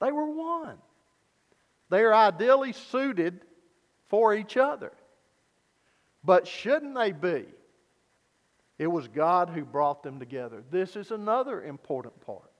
They 0.00 0.12
were 0.12 0.30
one. 0.30 0.78
They 1.90 2.00
are 2.02 2.14
ideally 2.14 2.72
suited 2.72 3.40
for 4.08 4.34
each 4.34 4.56
other. 4.56 4.92
But 6.24 6.46
shouldn't 6.46 6.94
they 6.94 7.12
be? 7.12 7.46
It 8.78 8.86
was 8.86 9.08
God 9.08 9.50
who 9.50 9.64
brought 9.64 10.02
them 10.02 10.18
together. 10.18 10.62
This 10.70 10.96
is 10.96 11.10
another 11.10 11.62
important 11.62 12.18
part. 12.24 12.50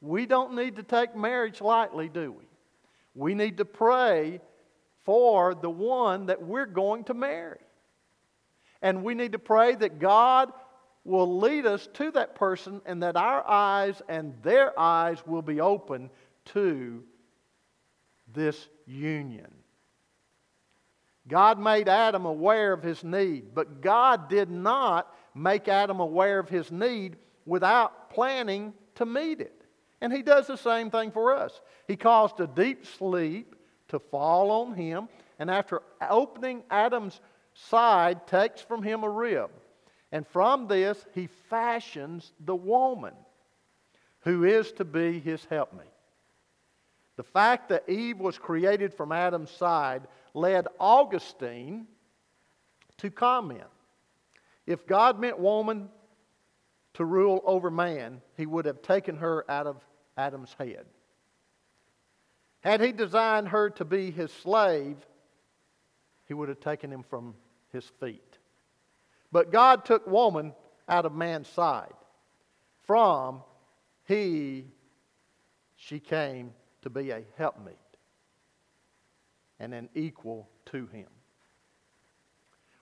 We 0.00 0.26
don't 0.26 0.54
need 0.54 0.76
to 0.76 0.82
take 0.82 1.16
marriage 1.16 1.60
lightly, 1.60 2.08
do 2.08 2.32
we? 2.32 2.44
We 3.14 3.34
need 3.34 3.58
to 3.58 3.64
pray 3.64 4.40
for 5.04 5.54
the 5.54 5.70
one 5.70 6.26
that 6.26 6.42
we're 6.42 6.66
going 6.66 7.04
to 7.04 7.14
marry. 7.14 7.60
And 8.82 9.04
we 9.04 9.14
need 9.14 9.32
to 9.32 9.38
pray 9.38 9.74
that 9.76 9.98
God 9.98 10.52
will 11.04 11.38
lead 11.38 11.66
us 11.66 11.88
to 11.94 12.10
that 12.12 12.34
person 12.34 12.80
and 12.84 13.02
that 13.02 13.16
our 13.16 13.48
eyes 13.48 14.02
and 14.08 14.34
their 14.42 14.78
eyes 14.78 15.24
will 15.26 15.42
be 15.42 15.60
open 15.60 16.10
to 16.46 17.02
this 18.32 18.68
union. 18.86 19.52
God 21.28 21.58
made 21.58 21.88
Adam 21.88 22.26
aware 22.26 22.72
of 22.72 22.82
his 22.82 23.04
need, 23.04 23.54
but 23.54 23.80
God 23.80 24.28
did 24.28 24.50
not 24.50 25.14
make 25.34 25.68
Adam 25.68 26.00
aware 26.00 26.38
of 26.38 26.48
his 26.48 26.70
need 26.72 27.16
without 27.46 28.10
planning 28.10 28.74
to 28.96 29.06
meet 29.06 29.40
it. 29.40 29.64
And 30.00 30.12
he 30.12 30.22
does 30.22 30.48
the 30.48 30.56
same 30.56 30.90
thing 30.90 31.12
for 31.12 31.34
us. 31.34 31.60
He 31.86 31.96
caused 31.96 32.40
a 32.40 32.46
deep 32.46 32.86
sleep 32.86 33.54
to 33.88 34.00
fall 34.00 34.50
on 34.50 34.74
him, 34.74 35.08
and 35.38 35.50
after 35.50 35.82
opening 36.00 36.64
Adam's 36.70 37.20
side, 37.54 38.26
takes 38.26 38.60
from 38.60 38.82
him 38.82 39.02
a 39.04 39.08
rib. 39.08 39.50
And 40.10 40.26
from 40.26 40.68
this, 40.68 41.04
he 41.14 41.28
fashions 41.48 42.32
the 42.40 42.54
woman 42.54 43.14
who 44.20 44.44
is 44.44 44.72
to 44.72 44.84
be 44.84 45.18
his 45.18 45.44
helpmate. 45.46 45.86
The 47.16 47.22
fact 47.22 47.68
that 47.68 47.88
Eve 47.88 48.18
was 48.18 48.38
created 48.38 48.94
from 48.94 49.12
Adam's 49.12 49.50
side 49.50 50.02
led 50.34 50.66
Augustine 50.78 51.86
to 52.98 53.10
comment 53.10 53.64
if 54.66 54.86
God 54.86 55.18
meant 55.18 55.38
woman 55.38 55.88
to 56.94 57.04
rule 57.04 57.42
over 57.44 57.70
man, 57.70 58.20
he 58.36 58.46
would 58.46 58.66
have 58.66 58.82
taken 58.82 59.16
her 59.16 59.50
out 59.50 59.66
of 59.66 59.76
Adam's 60.16 60.54
head. 60.58 60.84
Had 62.60 62.80
he 62.80 62.92
designed 62.92 63.48
her 63.48 63.70
to 63.70 63.84
be 63.84 64.10
his 64.10 64.30
slave, 64.30 64.96
he 66.26 66.34
would 66.34 66.48
have 66.48 66.60
taken 66.60 66.90
him 66.90 67.02
from 67.02 67.34
his 67.72 67.84
feet. 68.00 68.38
But 69.30 69.50
God 69.50 69.84
took 69.84 70.06
woman 70.06 70.52
out 70.88 71.06
of 71.06 71.14
man's 71.14 71.48
side. 71.48 71.94
From 72.84 73.42
he, 74.06 74.66
she 75.76 76.00
came 76.00 76.52
to 76.82 76.90
be 76.90 77.10
a 77.10 77.22
helpmeet 77.36 77.76
and 79.58 79.72
an 79.72 79.88
equal 79.94 80.48
to 80.66 80.86
him. 80.86 81.06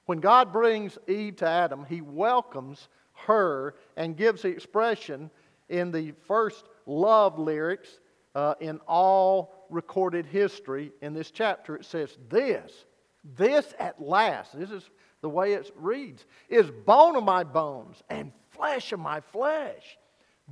When 0.06 0.18
God 0.18 0.52
brings 0.52 0.98
Eve 1.06 1.36
to 1.36 1.46
Adam, 1.46 1.84
he 1.88 2.00
welcomes 2.00 2.88
her 3.26 3.74
and 3.96 4.16
gives 4.16 4.42
the 4.42 4.48
expression 4.48 5.30
in 5.68 5.92
the 5.92 6.12
first 6.26 6.64
love 6.86 7.38
lyrics 7.38 8.00
uh, 8.34 8.54
in 8.60 8.80
all 8.88 9.66
recorded 9.70 10.26
history 10.26 10.90
in 11.00 11.14
this 11.14 11.30
chapter. 11.30 11.76
It 11.76 11.84
says, 11.84 12.16
This, 12.28 12.86
this 13.24 13.74
at 13.78 14.00
last, 14.00 14.58
this 14.58 14.70
is 14.70 14.88
the 15.20 15.28
way 15.28 15.52
it 15.52 15.70
reads, 15.76 16.24
is 16.48 16.70
bone 16.70 17.16
of 17.16 17.24
my 17.24 17.44
bones 17.44 18.02
and 18.08 18.32
flesh 18.50 18.92
of 18.92 19.00
my 19.00 19.20
flesh. 19.20 19.98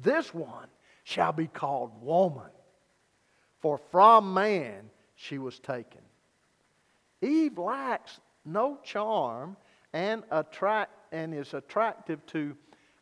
This 0.03 0.33
one 0.35 0.69
shall 1.05 1.33
be 1.33 1.47
called 1.47 2.03
woman, 2.03 2.51
for 3.61 3.79
from 3.91 4.35
man 4.35 4.91
she 5.15 5.39
was 5.39 5.59
taken. 5.59 6.03
Eve 7.23 7.59
lacks 7.59 8.21
no 8.45 8.79
charm 8.85 9.57
and 9.93 10.23
attract 10.31 10.93
and 11.13 11.35
is 11.35 11.55
attractive 11.55 12.25
to 12.27 12.57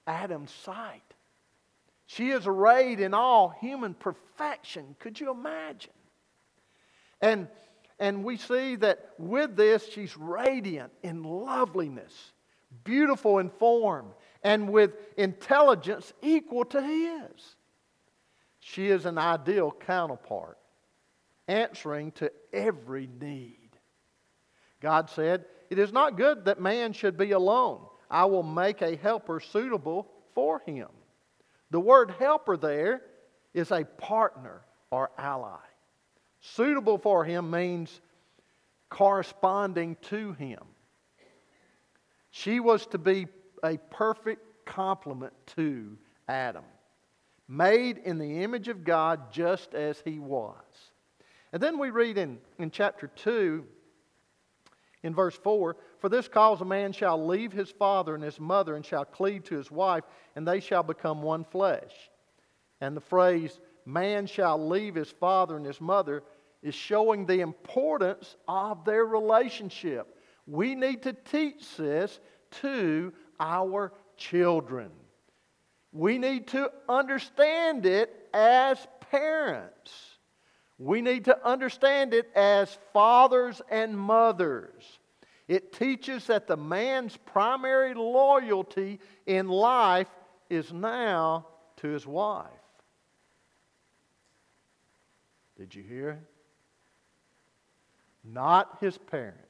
Adam's 0.06 0.52
sight. 0.52 1.02
She 2.06 2.30
is 2.30 2.46
arrayed 2.46 3.00
in 3.00 3.14
all 3.14 3.48
human 3.48 3.94
perfection. 3.94 4.94
Could 5.00 5.18
you 5.18 5.30
imagine? 5.30 5.90
And, 7.20 7.48
and 7.98 8.24
we 8.24 8.36
see 8.36 8.76
that 8.76 9.10
with 9.18 9.56
this, 9.56 9.88
she's 9.88 10.16
radiant 10.16 10.92
in 11.02 11.22
loveliness, 11.22 12.32
beautiful 12.84 13.38
in 13.38 13.48
form, 13.48 14.08
and 14.42 14.70
with 14.70 14.92
intelligence 15.16 16.12
equal 16.22 16.64
to 16.66 16.82
his. 16.82 17.56
She 18.60 18.88
is 18.88 19.06
an 19.06 19.16
ideal 19.16 19.74
counterpart, 19.86 20.58
answering 21.48 22.12
to 22.12 22.30
every 22.52 23.08
need. 23.20 23.70
God 24.80 25.08
said, 25.08 25.46
It 25.70 25.78
is 25.78 25.92
not 25.92 26.16
good 26.16 26.44
that 26.44 26.60
man 26.60 26.92
should 26.92 27.16
be 27.16 27.32
alone. 27.32 27.80
I 28.10 28.26
will 28.26 28.42
make 28.42 28.82
a 28.82 28.96
helper 28.96 29.40
suitable 29.40 30.10
for 30.34 30.60
him. 30.66 30.88
The 31.70 31.80
word 31.80 32.14
helper 32.18 32.56
there 32.56 33.02
is 33.54 33.70
a 33.70 33.84
partner 33.84 34.62
or 34.90 35.10
ally. 35.16 35.65
Suitable 36.54 36.98
for 36.98 37.24
him 37.24 37.50
means 37.50 38.00
corresponding 38.88 39.96
to 40.02 40.32
him. 40.34 40.60
She 42.30 42.60
was 42.60 42.86
to 42.88 42.98
be 42.98 43.26
a 43.64 43.78
perfect 43.90 44.64
complement 44.64 45.32
to 45.56 45.96
Adam, 46.28 46.64
made 47.48 47.98
in 47.98 48.18
the 48.18 48.42
image 48.42 48.68
of 48.68 48.84
God 48.84 49.32
just 49.32 49.74
as 49.74 50.00
he 50.04 50.18
was. 50.18 50.54
And 51.52 51.62
then 51.62 51.78
we 51.78 51.90
read 51.90 52.18
in, 52.18 52.38
in 52.58 52.70
chapter 52.70 53.06
2, 53.08 53.64
in 55.02 55.14
verse 55.14 55.36
4 55.36 55.76
For 55.98 56.08
this 56.08 56.28
cause 56.28 56.60
a 56.60 56.64
man 56.64 56.92
shall 56.92 57.26
leave 57.26 57.52
his 57.52 57.70
father 57.70 58.14
and 58.14 58.22
his 58.22 58.38
mother 58.38 58.76
and 58.76 58.84
shall 58.84 59.04
cleave 59.04 59.44
to 59.44 59.56
his 59.56 59.70
wife, 59.70 60.04
and 60.34 60.46
they 60.46 60.60
shall 60.60 60.82
become 60.82 61.22
one 61.22 61.44
flesh. 61.44 62.10
And 62.80 62.96
the 62.96 63.00
phrase, 63.00 63.58
man 63.84 64.26
shall 64.26 64.68
leave 64.68 64.94
his 64.94 65.10
father 65.10 65.56
and 65.56 65.64
his 65.64 65.80
mother, 65.80 66.22
is 66.62 66.74
showing 66.74 67.26
the 67.26 67.40
importance 67.40 68.36
of 68.48 68.84
their 68.84 69.04
relationship. 69.04 70.16
We 70.46 70.74
need 70.74 71.02
to 71.02 71.12
teach 71.12 71.76
this 71.76 72.20
to 72.62 73.12
our 73.38 73.92
children. 74.16 74.90
We 75.92 76.18
need 76.18 76.48
to 76.48 76.70
understand 76.88 77.86
it 77.86 78.28
as 78.32 78.86
parents. 79.10 79.92
We 80.78 81.00
need 81.00 81.24
to 81.24 81.46
understand 81.46 82.12
it 82.12 82.30
as 82.34 82.76
fathers 82.92 83.62
and 83.70 83.98
mothers. 83.98 84.98
It 85.48 85.72
teaches 85.72 86.26
that 86.26 86.46
the 86.46 86.56
man's 86.56 87.16
primary 87.16 87.94
loyalty 87.94 88.98
in 89.26 89.48
life 89.48 90.08
is 90.50 90.72
now 90.72 91.46
to 91.76 91.88
his 91.88 92.06
wife. 92.06 92.50
Did 95.56 95.74
you 95.74 95.82
hear 95.82 96.10
it? 96.10 96.35
Not 98.26 98.78
his 98.80 98.98
parents. 98.98 99.42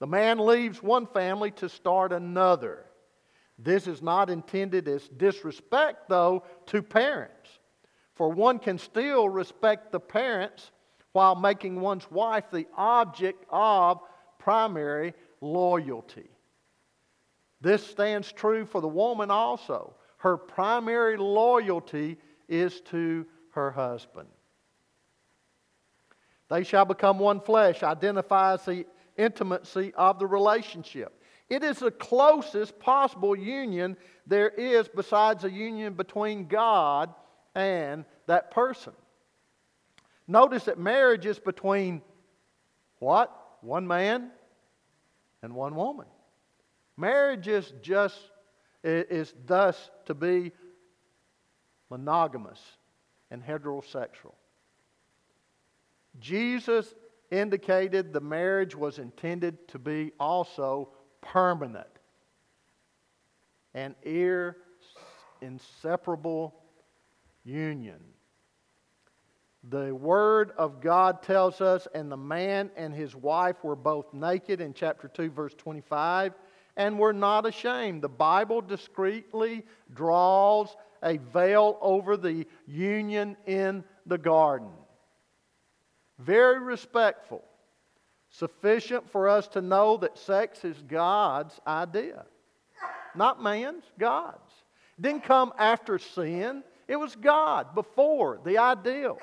The 0.00 0.06
man 0.06 0.38
leaves 0.38 0.82
one 0.82 1.06
family 1.06 1.52
to 1.52 1.68
start 1.68 2.12
another. 2.12 2.86
This 3.58 3.86
is 3.86 4.02
not 4.02 4.30
intended 4.30 4.88
as 4.88 5.06
disrespect, 5.08 6.08
though, 6.08 6.44
to 6.66 6.82
parents. 6.82 7.50
For 8.14 8.30
one 8.30 8.58
can 8.58 8.78
still 8.78 9.28
respect 9.28 9.92
the 9.92 10.00
parents 10.00 10.72
while 11.12 11.34
making 11.34 11.80
one's 11.80 12.10
wife 12.10 12.44
the 12.50 12.66
object 12.76 13.44
of 13.50 14.00
primary 14.38 15.14
loyalty. 15.40 16.28
This 17.60 17.86
stands 17.86 18.32
true 18.32 18.64
for 18.64 18.80
the 18.80 18.88
woman 18.88 19.30
also. 19.30 19.94
Her 20.16 20.36
primary 20.36 21.16
loyalty 21.16 22.16
is 22.48 22.80
to 22.82 23.26
her 23.50 23.70
husband. 23.70 24.28
They 26.50 26.64
shall 26.64 26.84
become 26.84 27.18
one 27.18 27.40
flesh 27.40 27.82
identifies 27.82 28.64
the 28.64 28.84
intimacy 29.16 29.92
of 29.94 30.18
the 30.18 30.26
relationship. 30.26 31.22
It 31.48 31.62
is 31.62 31.78
the 31.78 31.90
closest 31.90 32.78
possible 32.78 33.36
union 33.36 33.96
there 34.26 34.48
is 34.48 34.88
besides 34.88 35.44
a 35.44 35.50
union 35.50 35.94
between 35.94 36.46
God 36.46 37.14
and 37.54 38.04
that 38.26 38.50
person. 38.50 38.92
Notice 40.28 40.64
that 40.64 40.78
marriage 40.78 41.26
is 41.26 41.38
between 41.38 42.02
what? 42.98 43.36
One 43.62 43.86
man 43.86 44.30
and 45.42 45.54
one 45.54 45.74
woman. 45.74 46.06
Marriage 46.96 47.48
is 47.48 47.72
just 47.82 48.16
is 48.82 49.34
thus 49.46 49.90
to 50.06 50.14
be 50.14 50.52
monogamous 51.90 52.60
and 53.30 53.42
heterosexual. 53.42 54.34
Jesus 56.18 56.94
indicated 57.30 58.12
the 58.12 58.20
marriage 58.20 58.74
was 58.74 58.98
intended 58.98 59.68
to 59.68 59.78
be 59.78 60.12
also 60.18 60.90
permanent 61.20 61.86
and 63.74 63.94
inseparable 65.40 66.54
union. 67.44 68.00
The 69.68 69.94
Word 69.94 70.52
of 70.56 70.80
God 70.80 71.22
tells 71.22 71.60
us, 71.60 71.86
and 71.94 72.10
the 72.10 72.16
man 72.16 72.70
and 72.76 72.94
his 72.94 73.14
wife 73.14 73.62
were 73.62 73.76
both 73.76 74.12
naked 74.12 74.60
in 74.60 74.72
chapter 74.72 75.06
2, 75.06 75.30
verse 75.30 75.54
25, 75.54 76.32
and 76.76 76.98
were 76.98 77.12
not 77.12 77.46
ashamed. 77.46 78.02
The 78.02 78.08
Bible 78.08 78.62
discreetly 78.62 79.64
draws 79.92 80.76
a 81.02 81.18
veil 81.18 81.78
over 81.82 82.16
the 82.16 82.46
union 82.66 83.36
in 83.46 83.84
the 84.06 84.18
garden 84.18 84.70
very 86.24 86.58
respectful, 86.58 87.42
sufficient 88.28 89.10
for 89.10 89.28
us 89.28 89.48
to 89.48 89.60
know 89.60 89.96
that 89.98 90.18
sex 90.18 90.64
is 90.64 90.76
God's 90.86 91.58
idea, 91.66 92.24
not 93.14 93.42
man's, 93.42 93.84
God's. 93.98 94.52
It 94.98 95.02
didn't 95.02 95.24
come 95.24 95.52
after 95.58 95.98
sin, 95.98 96.62
it 96.86 96.96
was 96.96 97.16
God 97.16 97.74
before, 97.74 98.40
the 98.44 98.58
ideal. 98.58 99.18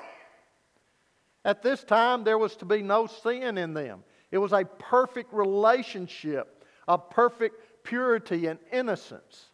At 1.44 1.62
this 1.62 1.84
time, 1.84 2.24
there 2.24 2.38
was 2.38 2.56
to 2.56 2.64
be 2.64 2.82
no 2.82 3.06
sin 3.06 3.58
in 3.58 3.72
them. 3.72 4.02
It 4.30 4.38
was 4.38 4.52
a 4.52 4.64
perfect 4.64 5.32
relationship 5.32 6.64
of 6.86 7.08
perfect 7.10 7.84
purity 7.84 8.46
and 8.46 8.58
innocence. 8.72 9.46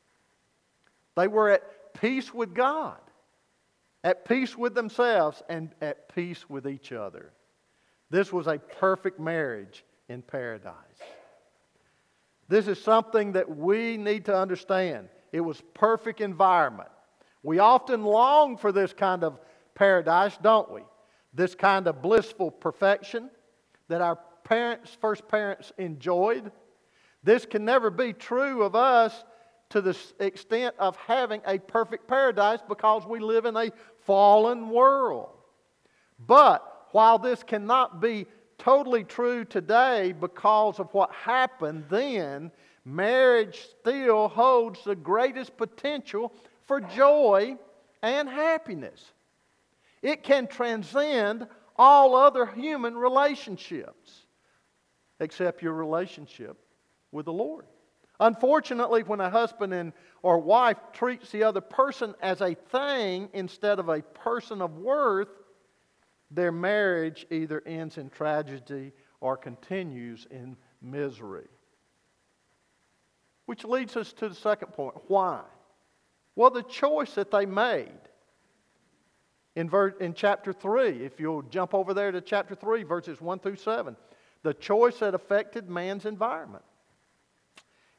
They 1.17 1.29
were 1.29 1.51
at 1.51 1.95
peace 2.01 2.35
with 2.35 2.55
God 2.55 2.99
at 4.05 4.27
peace 4.27 4.57
with 4.57 4.75
themselves 4.75 5.43
and 5.49 5.75
at 5.81 6.14
peace 6.14 6.49
with 6.49 6.69
each 6.69 6.93
other. 6.93 7.33
This 8.11 8.33
was 8.33 8.47
a 8.47 8.59
perfect 8.59 9.19
marriage 9.19 9.85
in 10.09 10.23
paradise. 10.23 10.75
This 12.47 12.69
is 12.69 12.81
something 12.81 13.33
that 13.33 13.57
we 13.57 13.97
need 13.97 14.27
to 14.27 14.37
understand. 14.37 15.09
It 15.33 15.40
was 15.40 15.62
perfect 15.73 16.21
environment. 16.21 16.90
We 17.43 17.59
often 17.59 18.05
long 18.05 18.59
for 18.59 18.71
this 18.71 18.93
kind 18.93 19.25
of 19.25 19.40
paradise, 19.75 20.38
don't 20.40 20.71
we? 20.71 20.83
This 21.33 21.55
kind 21.55 21.88
of 21.88 22.03
blissful 22.03 22.51
perfection 22.51 23.31
that 23.88 24.03
our 24.03 24.19
parents, 24.45 24.97
first 25.01 25.27
parents 25.27 25.73
enjoyed. 25.79 26.53
This 27.23 27.47
can 27.47 27.64
never 27.64 27.90
be 27.90 28.12
true 28.12 28.62
of 28.62 28.77
us 28.77 29.25
to 29.71 29.81
the 29.81 29.97
extent 30.21 30.75
of 30.79 30.97
having 30.97 31.40
a 31.47 31.59
perfect 31.59 32.07
paradise 32.07 32.61
because 32.69 33.07
we 33.07 33.19
live 33.19 33.45
in 33.45 33.57
a 33.57 33.73
fallen 34.05 34.71
world. 34.71 35.31
But 36.27 36.88
while 36.93 37.19
this 37.19 37.43
cannot 37.43 38.01
be 38.01 38.27
totally 38.59 39.05
true 39.05 39.45
today 39.45 40.12
because 40.12 40.79
of 40.79 40.93
what 40.95 41.11
happened 41.12 41.85
then, 41.90 42.51
marriage 42.85 43.67
still 43.81 44.29
holds 44.29 44.85
the 44.85 44.95
greatest 44.95 45.57
potential 45.57 46.33
for 46.67 46.81
joy 46.81 47.57
and 48.03 48.29
happiness. 48.29 49.12
It 50.03 50.23
can 50.23 50.47
transcend 50.47 51.47
all 51.77 52.14
other 52.14 52.47
human 52.47 52.97
relationships 52.97 54.27
except 55.21 55.62
your 55.62 55.73
relationship 55.73 56.59
with 57.11 57.27
the 57.27 57.33
Lord. 57.33 57.64
Unfortunately, 58.21 59.03
when 59.03 59.21
a 59.21 59.31
husband 59.31 59.75
and 59.75 59.93
or 60.25 60.39
wife 60.39 60.79
treats 60.95 61.31
the 61.31 61.43
other 61.43 61.61
person 61.61 62.15
as 62.23 62.41
a 62.41 62.55
thing 62.55 63.29
instead 63.35 63.79
of 63.79 63.91
a 63.91 64.01
person 64.01 64.63
of 64.63 64.79
worth, 64.79 65.29
their 66.31 66.51
marriage 66.51 67.27
either 67.31 67.63
ends 67.67 67.99
in 67.99 68.09
tragedy 68.09 68.93
or 69.21 69.37
continues 69.37 70.27
in 70.31 70.57
misery. 70.81 71.47
Which 73.45 73.67
leads 73.67 73.99
us 73.99 74.15
to 74.15 74.31
the 74.31 74.35
second 74.35 74.73
point. 74.73 74.95
Why? 75.09 75.43
Well, 76.37 76.49
the 76.49 76.63
choice 76.63 77.13
that 77.17 77.31
they 77.31 77.45
made. 77.45 77.91
In, 79.57 79.69
ver- 79.69 79.89
in 80.01 80.15
chapter 80.15 80.55
3, 80.55 81.05
if 81.05 81.21
you'll 81.21 81.43
jump 81.43 81.75
over 81.75 81.93
there 81.93 82.11
to 82.11 82.23
chapter 82.23 82.55
3, 82.55 82.83
verses 82.85 83.21
1 83.21 83.41
through 83.41 83.57
7, 83.57 83.95
the 84.43 84.55
choice 84.55 85.01
that 85.01 85.15
affected 85.15 85.69
man's 85.69 86.07
environment. 86.07 86.65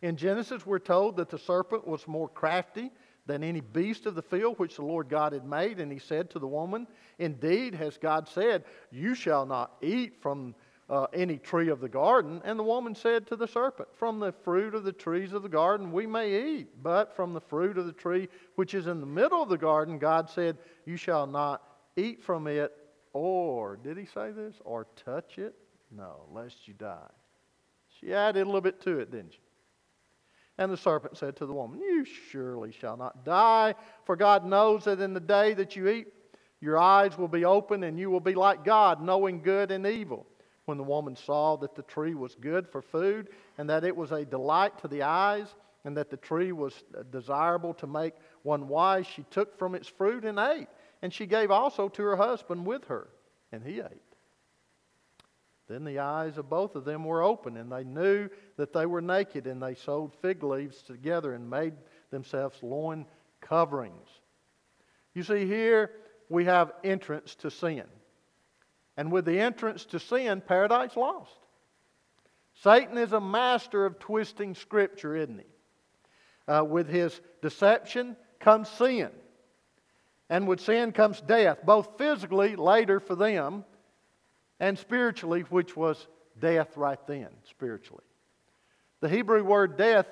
In 0.05 0.17
Genesis, 0.17 0.67
we're 0.67 0.77
told 0.77 1.17
that 1.17 1.31
the 1.31 1.39
serpent 1.39 1.87
was 1.87 2.07
more 2.07 2.29
crafty 2.29 2.91
than 3.25 3.43
any 3.43 3.59
beast 3.59 4.05
of 4.05 4.13
the 4.13 4.21
field 4.21 4.59
which 4.59 4.75
the 4.75 4.85
Lord 4.85 5.09
God 5.09 5.33
had 5.33 5.47
made. 5.47 5.79
And 5.79 5.91
he 5.91 5.97
said 5.97 6.29
to 6.29 6.37
the 6.37 6.47
woman, 6.47 6.85
Indeed, 7.17 7.73
has 7.73 7.97
God 7.97 8.27
said, 8.27 8.65
You 8.91 9.15
shall 9.15 9.47
not 9.47 9.77
eat 9.81 10.21
from 10.21 10.53
uh, 10.91 11.07
any 11.11 11.39
tree 11.39 11.69
of 11.69 11.79
the 11.79 11.89
garden. 11.89 12.39
And 12.45 12.59
the 12.59 12.63
woman 12.63 12.93
said 12.93 13.25
to 13.25 13.35
the 13.35 13.47
serpent, 13.47 13.89
From 13.97 14.19
the 14.19 14.31
fruit 14.31 14.75
of 14.75 14.83
the 14.83 14.91
trees 14.93 15.33
of 15.33 15.41
the 15.41 15.49
garden 15.49 15.91
we 15.91 16.05
may 16.05 16.49
eat, 16.49 16.83
but 16.83 17.15
from 17.15 17.33
the 17.33 17.41
fruit 17.41 17.79
of 17.79 17.87
the 17.87 17.91
tree 17.91 18.29
which 18.57 18.75
is 18.75 18.85
in 18.85 18.99
the 18.99 19.07
middle 19.07 19.41
of 19.41 19.49
the 19.49 19.57
garden, 19.57 19.97
God 19.97 20.29
said, 20.29 20.59
You 20.85 20.97
shall 20.97 21.25
not 21.25 21.63
eat 21.97 22.21
from 22.21 22.45
it, 22.45 22.71
or, 23.13 23.77
did 23.77 23.97
he 23.97 24.05
say 24.05 24.29
this? 24.31 24.53
Or 24.65 24.85
touch 25.03 25.39
it? 25.39 25.55
No, 25.89 26.27
lest 26.31 26.67
you 26.67 26.75
die. 26.75 27.09
She 27.99 28.13
added 28.13 28.43
a 28.43 28.45
little 28.45 28.61
bit 28.61 28.79
to 28.81 28.99
it, 28.99 29.09
didn't 29.09 29.33
she? 29.33 29.39
And 30.57 30.71
the 30.71 30.77
serpent 30.77 31.17
said 31.17 31.35
to 31.37 31.45
the 31.45 31.53
woman, 31.53 31.81
You 31.81 32.05
surely 32.05 32.71
shall 32.71 32.95
not 32.95 33.25
die, 33.25 33.75
for 34.05 34.15
God 34.15 34.45
knows 34.45 34.85
that 34.85 35.01
in 35.01 35.13
the 35.13 35.19
day 35.19 35.53
that 35.53 35.75
you 35.75 35.89
eat, 35.89 36.07
your 36.61 36.77
eyes 36.77 37.17
will 37.17 37.27
be 37.27 37.43
open, 37.43 37.83
and 37.83 37.99
you 37.99 38.09
will 38.09 38.21
be 38.21 38.35
like 38.35 38.63
God, 38.63 39.01
knowing 39.01 39.41
good 39.41 39.71
and 39.71 39.85
evil. 39.85 40.25
When 40.65 40.77
the 40.77 40.83
woman 40.83 41.15
saw 41.15 41.57
that 41.57 41.75
the 41.75 41.83
tree 41.83 42.15
was 42.15 42.35
good 42.35 42.67
for 42.67 42.81
food, 42.81 43.29
and 43.57 43.69
that 43.69 43.83
it 43.83 43.95
was 43.95 44.11
a 44.11 44.25
delight 44.25 44.77
to 44.79 44.87
the 44.87 45.03
eyes, 45.03 45.53
and 45.83 45.95
that 45.97 46.09
the 46.09 46.17
tree 46.17 46.51
was 46.51 46.83
uh, 46.97 47.03
desirable 47.11 47.73
to 47.75 47.87
make 47.87 48.13
one 48.43 48.67
wise, 48.67 49.05
she 49.05 49.23
took 49.29 49.59
from 49.59 49.75
its 49.75 49.87
fruit 49.87 50.25
and 50.25 50.39
ate. 50.39 50.67
And 51.01 51.13
she 51.13 51.25
gave 51.25 51.51
also 51.51 51.89
to 51.89 52.01
her 52.01 52.15
husband 52.15 52.65
with 52.65 52.85
her, 52.85 53.09
and 53.51 53.63
he 53.63 53.79
ate. 53.79 54.14
Then 55.67 55.83
the 55.83 55.99
eyes 55.99 56.37
of 56.37 56.49
both 56.49 56.75
of 56.75 56.85
them 56.85 57.03
were 57.03 57.23
open, 57.23 57.57
and 57.57 57.71
they 57.71 57.83
knew 57.83 58.29
that 58.57 58.71
they 58.71 58.85
were 58.85 59.01
naked, 59.01 59.47
and 59.47 59.61
they 59.61 59.73
sewed 59.73 60.11
fig 60.21 60.43
leaves 60.43 60.81
together 60.83 61.33
and 61.33 61.49
made 61.49 61.73
themselves 62.11 62.61
loin 62.61 63.05
coverings. 63.41 64.07
You 65.13 65.23
see, 65.23 65.45
here 65.47 65.91
we 66.29 66.45
have 66.45 66.73
entrance 66.83 67.35
to 67.35 67.49
sin. 67.49 67.85
And 68.97 69.11
with 69.11 69.25
the 69.25 69.39
entrance 69.39 69.85
to 69.85 69.99
sin, 69.99 70.41
paradise 70.41 70.95
lost. 70.95 71.37
Satan 72.61 72.97
is 72.97 73.11
a 73.11 73.19
master 73.19 73.85
of 73.85 73.99
twisting 73.99 74.55
Scripture, 74.55 75.15
isn't 75.15 75.39
he? 75.39 76.51
Uh, 76.51 76.63
with 76.63 76.87
his 76.87 77.19
deception 77.41 78.15
comes 78.39 78.69
sin. 78.69 79.09
And 80.29 80.47
with 80.47 80.61
sin 80.61 80.91
comes 80.91 81.21
death, 81.21 81.59
both 81.65 81.97
physically 81.97 82.55
later 82.55 82.99
for 82.99 83.15
them 83.15 83.65
and 84.59 84.77
spiritually, 84.77 85.41
which 85.49 85.75
was 85.75 86.07
death 86.39 86.77
right 86.77 86.99
then, 87.07 87.29
spiritually. 87.49 88.03
The 89.01 89.09
Hebrew 89.09 89.43
word 89.43 89.77
death 89.77 90.07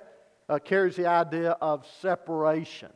uh, 0.50 0.60
carries 0.60 0.96
the 0.96 1.08
idea 1.08 1.52
of 1.62 1.86
separation. 2.02 2.92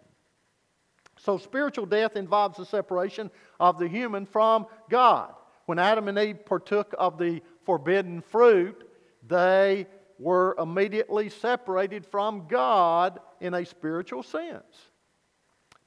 So, 1.19 1.37
spiritual 1.37 1.85
death 1.85 2.15
involves 2.15 2.57
the 2.57 2.65
separation 2.65 3.31
of 3.59 3.79
the 3.79 3.87
human 3.87 4.25
from 4.25 4.67
God. 4.89 5.33
When 5.65 5.79
Adam 5.79 6.07
and 6.07 6.17
Eve 6.17 6.45
partook 6.45 6.93
of 6.97 7.17
the 7.17 7.41
forbidden 7.65 8.21
fruit, 8.21 8.87
they 9.27 9.87
were 10.19 10.55
immediately 10.59 11.29
separated 11.29 12.05
from 12.05 12.47
God 12.47 13.19
in 13.41 13.53
a 13.53 13.65
spiritual 13.65 14.23
sense. 14.23 14.63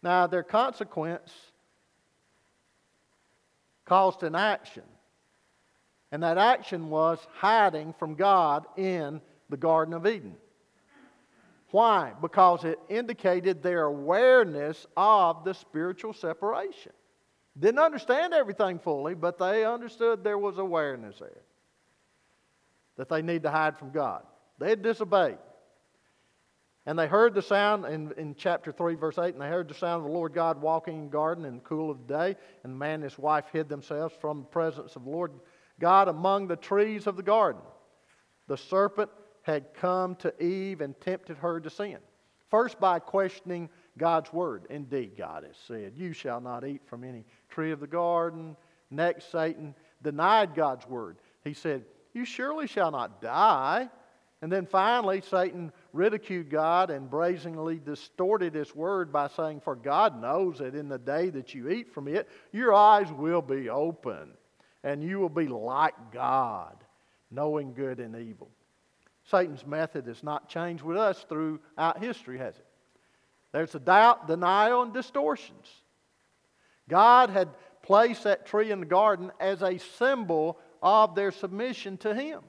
Now, 0.03 0.27
their 0.27 0.43
consequence 0.43 1.33
caused 3.85 4.23
an 4.23 4.35
action. 4.35 4.85
And 6.13 6.23
that 6.23 6.39
action 6.39 6.91
was 6.91 7.19
hiding 7.35 7.95
from 7.99 8.15
God 8.15 8.67
in 8.77 9.21
the 9.49 9.57
Garden 9.57 9.95
of 9.95 10.07
Eden. 10.07 10.35
Why? 11.71 12.13
Because 12.21 12.65
it 12.65 12.81
indicated 12.89 13.63
their 13.63 13.85
awareness 13.85 14.87
of 14.97 15.45
the 15.45 15.55
spiritual 15.55 16.13
separation. 16.13 16.93
Didn't 17.59 17.79
understand 17.79 18.33
everything 18.33 18.79
fully, 18.79 19.15
but 19.15 19.39
they 19.39 19.65
understood 19.65 20.25
there 20.25 20.39
was 20.39 20.59
awareness 20.59 21.19
there. 21.19 21.43
That 22.97 23.09
they 23.09 23.23
need 23.23 23.45
to 23.45 23.51
hide 23.51 23.79
from 23.79 23.91
God. 23.91 24.25
They 24.59 24.71
had 24.71 24.83
disobeyed. 24.83 25.39
And 26.87 26.99
they 26.99 27.07
heard 27.07 27.35
the 27.35 27.43
sound 27.43 27.85
in, 27.85 28.13
in 28.17 28.35
chapter 28.35 28.73
3, 28.73 28.95
verse 28.95 29.19
8, 29.19 29.35
and 29.35 29.41
they 29.41 29.49
heard 29.49 29.69
the 29.69 29.75
sound 29.75 30.05
of 30.05 30.11
the 30.11 30.17
Lord 30.17 30.33
God 30.33 30.61
walking 30.61 30.97
in 30.97 31.05
the 31.05 31.11
garden 31.11 31.45
in 31.45 31.57
the 31.57 31.61
cool 31.61 31.91
of 31.91 31.99
the 32.07 32.15
day. 32.15 32.37
And 32.65 32.73
the 32.73 32.77
man 32.77 32.95
and 32.95 33.05
his 33.05 33.19
wife 33.19 33.45
hid 33.53 33.69
themselves 33.69 34.15
from 34.21 34.41
the 34.41 34.47
presence 34.47 34.97
of 34.97 35.05
the 35.05 35.11
Lord 35.11 35.33
God 35.81 36.07
among 36.09 36.47
the 36.47 36.57
trees 36.57 37.07
of 37.07 37.17
the 37.17 37.23
garden. 37.23 37.63
The 38.47 38.57
serpent 38.57 39.11
had 39.43 39.75
come 39.75 40.15
to 40.17 40.43
Eve 40.43 40.81
and 40.81 40.99
tempted 41.01 41.39
her 41.39 41.59
to 41.61 41.71
sin. 41.71 41.99
First, 42.51 42.79
by 42.79 42.99
questioning 42.99 43.69
God's 43.97 44.33
word. 44.33 44.67
Indeed, 44.71 45.13
God 45.17 45.45
has 45.45 45.57
said, 45.67 45.95
You 45.97 46.13
shall 46.13 46.41
not 46.41 46.65
eat 46.65 46.83
from 46.87 47.05
any 47.05 47.25
tree 47.49 47.73
of 47.73 47.81
the 47.81 47.87
garden. 47.87 48.57
Next, 48.91 49.31
Satan 49.31 49.75
denied 50.03 50.55
God's 50.55 50.87
word. 50.87 51.17
He 51.45 51.55
said, 51.55 51.85
You 52.13 52.25
surely 52.25 52.67
shall 52.67 52.91
not 52.91 53.23
die. 53.23 53.89
And 54.43 54.51
then 54.51 54.67
finally, 54.67 55.21
Satan 55.21 55.71
ridiculed 55.93 56.49
God 56.49 56.91
and 56.91 57.11
brazenly 57.11 57.79
distorted 57.79 58.55
his 58.55 58.75
word 58.75 59.13
by 59.13 59.29
saying, 59.29 59.61
For 59.61 59.77
God 59.77 60.21
knows 60.21 60.59
that 60.59 60.75
in 60.75 60.89
the 60.89 60.99
day 60.99 61.31
that 61.31 61.55
you 61.55 61.69
eat 61.69 61.93
from 61.93 62.09
it, 62.09 62.29
your 62.53 62.73
eyes 62.75 63.13
will 63.13 63.43
be 63.43 63.69
open 63.69 64.33
and 64.83 65.03
you 65.03 65.19
will 65.19 65.29
be 65.29 65.47
like 65.47 65.95
God, 66.13 66.77
knowing 67.31 67.75
good 67.75 68.01
and 68.01 68.17
evil. 68.17 68.51
Satan's 69.25 69.67
method 69.67 70.07
has 70.07 70.23
not 70.23 70.49
changed 70.49 70.83
with 70.83 70.97
us 70.97 71.25
throughout 71.29 72.03
history, 72.03 72.39
has 72.39 72.57
it? 72.57 72.67
There's 73.53 73.75
a 73.75 73.81
doubt, 73.81 74.27
denial, 74.27 74.83
and 74.83 74.93
distortions. 74.93 75.67
God 76.89 77.31
had 77.31 77.49
placed 77.83 78.25
that 78.25 78.47
tree 78.47 78.71
in 78.71 78.81
the 78.81 78.87
garden 78.87 79.31
as 79.41 79.63
a 79.63 79.79
symbol 79.79 80.59
of 80.83 81.15
their 81.15 81.31
submission 81.31 81.97
to 81.99 82.15
Him. 82.15 82.41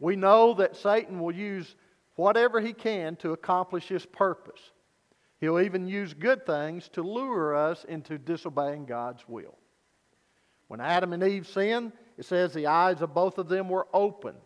We 0.00 0.16
know 0.16 0.54
that 0.54 0.76
Satan 0.76 1.20
will 1.20 1.34
use 1.34 1.76
whatever 2.16 2.60
he 2.60 2.72
can 2.72 3.16
to 3.16 3.32
accomplish 3.32 3.86
his 3.86 4.04
purpose. 4.04 4.60
He'll 5.40 5.60
even 5.60 5.86
use 5.86 6.12
good 6.12 6.44
things 6.44 6.88
to 6.90 7.02
lure 7.02 7.54
us 7.54 7.84
into 7.84 8.18
disobeying 8.18 8.86
God's 8.86 9.22
will. 9.28 9.56
When 10.70 10.80
Adam 10.80 11.12
and 11.12 11.24
Eve 11.24 11.48
sinned, 11.48 11.90
it 12.16 12.26
says 12.26 12.54
the 12.54 12.68
eyes 12.68 13.02
of 13.02 13.12
both 13.12 13.38
of 13.38 13.48
them 13.48 13.68
were 13.68 13.88
open. 13.92 14.36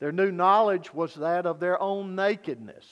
Their 0.00 0.10
new 0.10 0.32
knowledge 0.32 0.92
was 0.92 1.14
that 1.14 1.46
of 1.46 1.60
their 1.60 1.80
own 1.80 2.16
nakedness. 2.16 2.84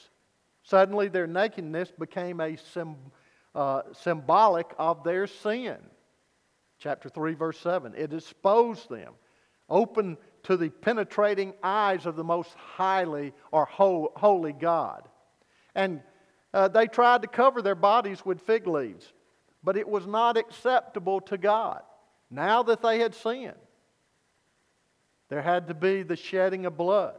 Suddenly, 0.63 1.09
their 1.09 1.27
nakedness 1.27 1.91
became 1.91 2.39
a 2.39 2.55
sim, 2.55 2.95
uh, 3.53 3.81
symbolic 3.91 4.73
of 4.77 5.03
their 5.03 5.27
sin. 5.27 5.75
Chapter 6.79 7.09
3, 7.09 7.33
verse 7.33 7.59
7. 7.59 7.93
It 7.97 8.13
exposed 8.13 8.89
them, 8.89 9.11
open 9.69 10.17
to 10.43 10.55
the 10.55 10.69
penetrating 10.69 11.53
eyes 11.61 12.05
of 12.05 12.15
the 12.15 12.23
most 12.23 12.53
highly 12.53 13.33
or 13.51 13.65
ho- 13.65 14.13
holy 14.15 14.53
God. 14.53 15.05
And 15.75 16.01
uh, 16.53 16.69
they 16.69 16.87
tried 16.87 17.23
to 17.23 17.27
cover 17.27 17.61
their 17.61 17.75
bodies 17.75 18.25
with 18.25 18.39
fig 18.39 18.67
leaves, 18.67 19.11
but 19.65 19.75
it 19.75 19.89
was 19.89 20.07
not 20.07 20.37
acceptable 20.37 21.19
to 21.19 21.37
God 21.37 21.81
now 22.31 22.63
that 22.63 22.81
they 22.81 22.99
had 22.99 23.13
sinned. 23.13 23.53
There 25.29 25.41
had 25.41 25.67
to 25.67 25.73
be 25.73 26.03
the 26.03 26.15
shedding 26.15 26.65
of 26.65 26.77
blood. 26.77 27.15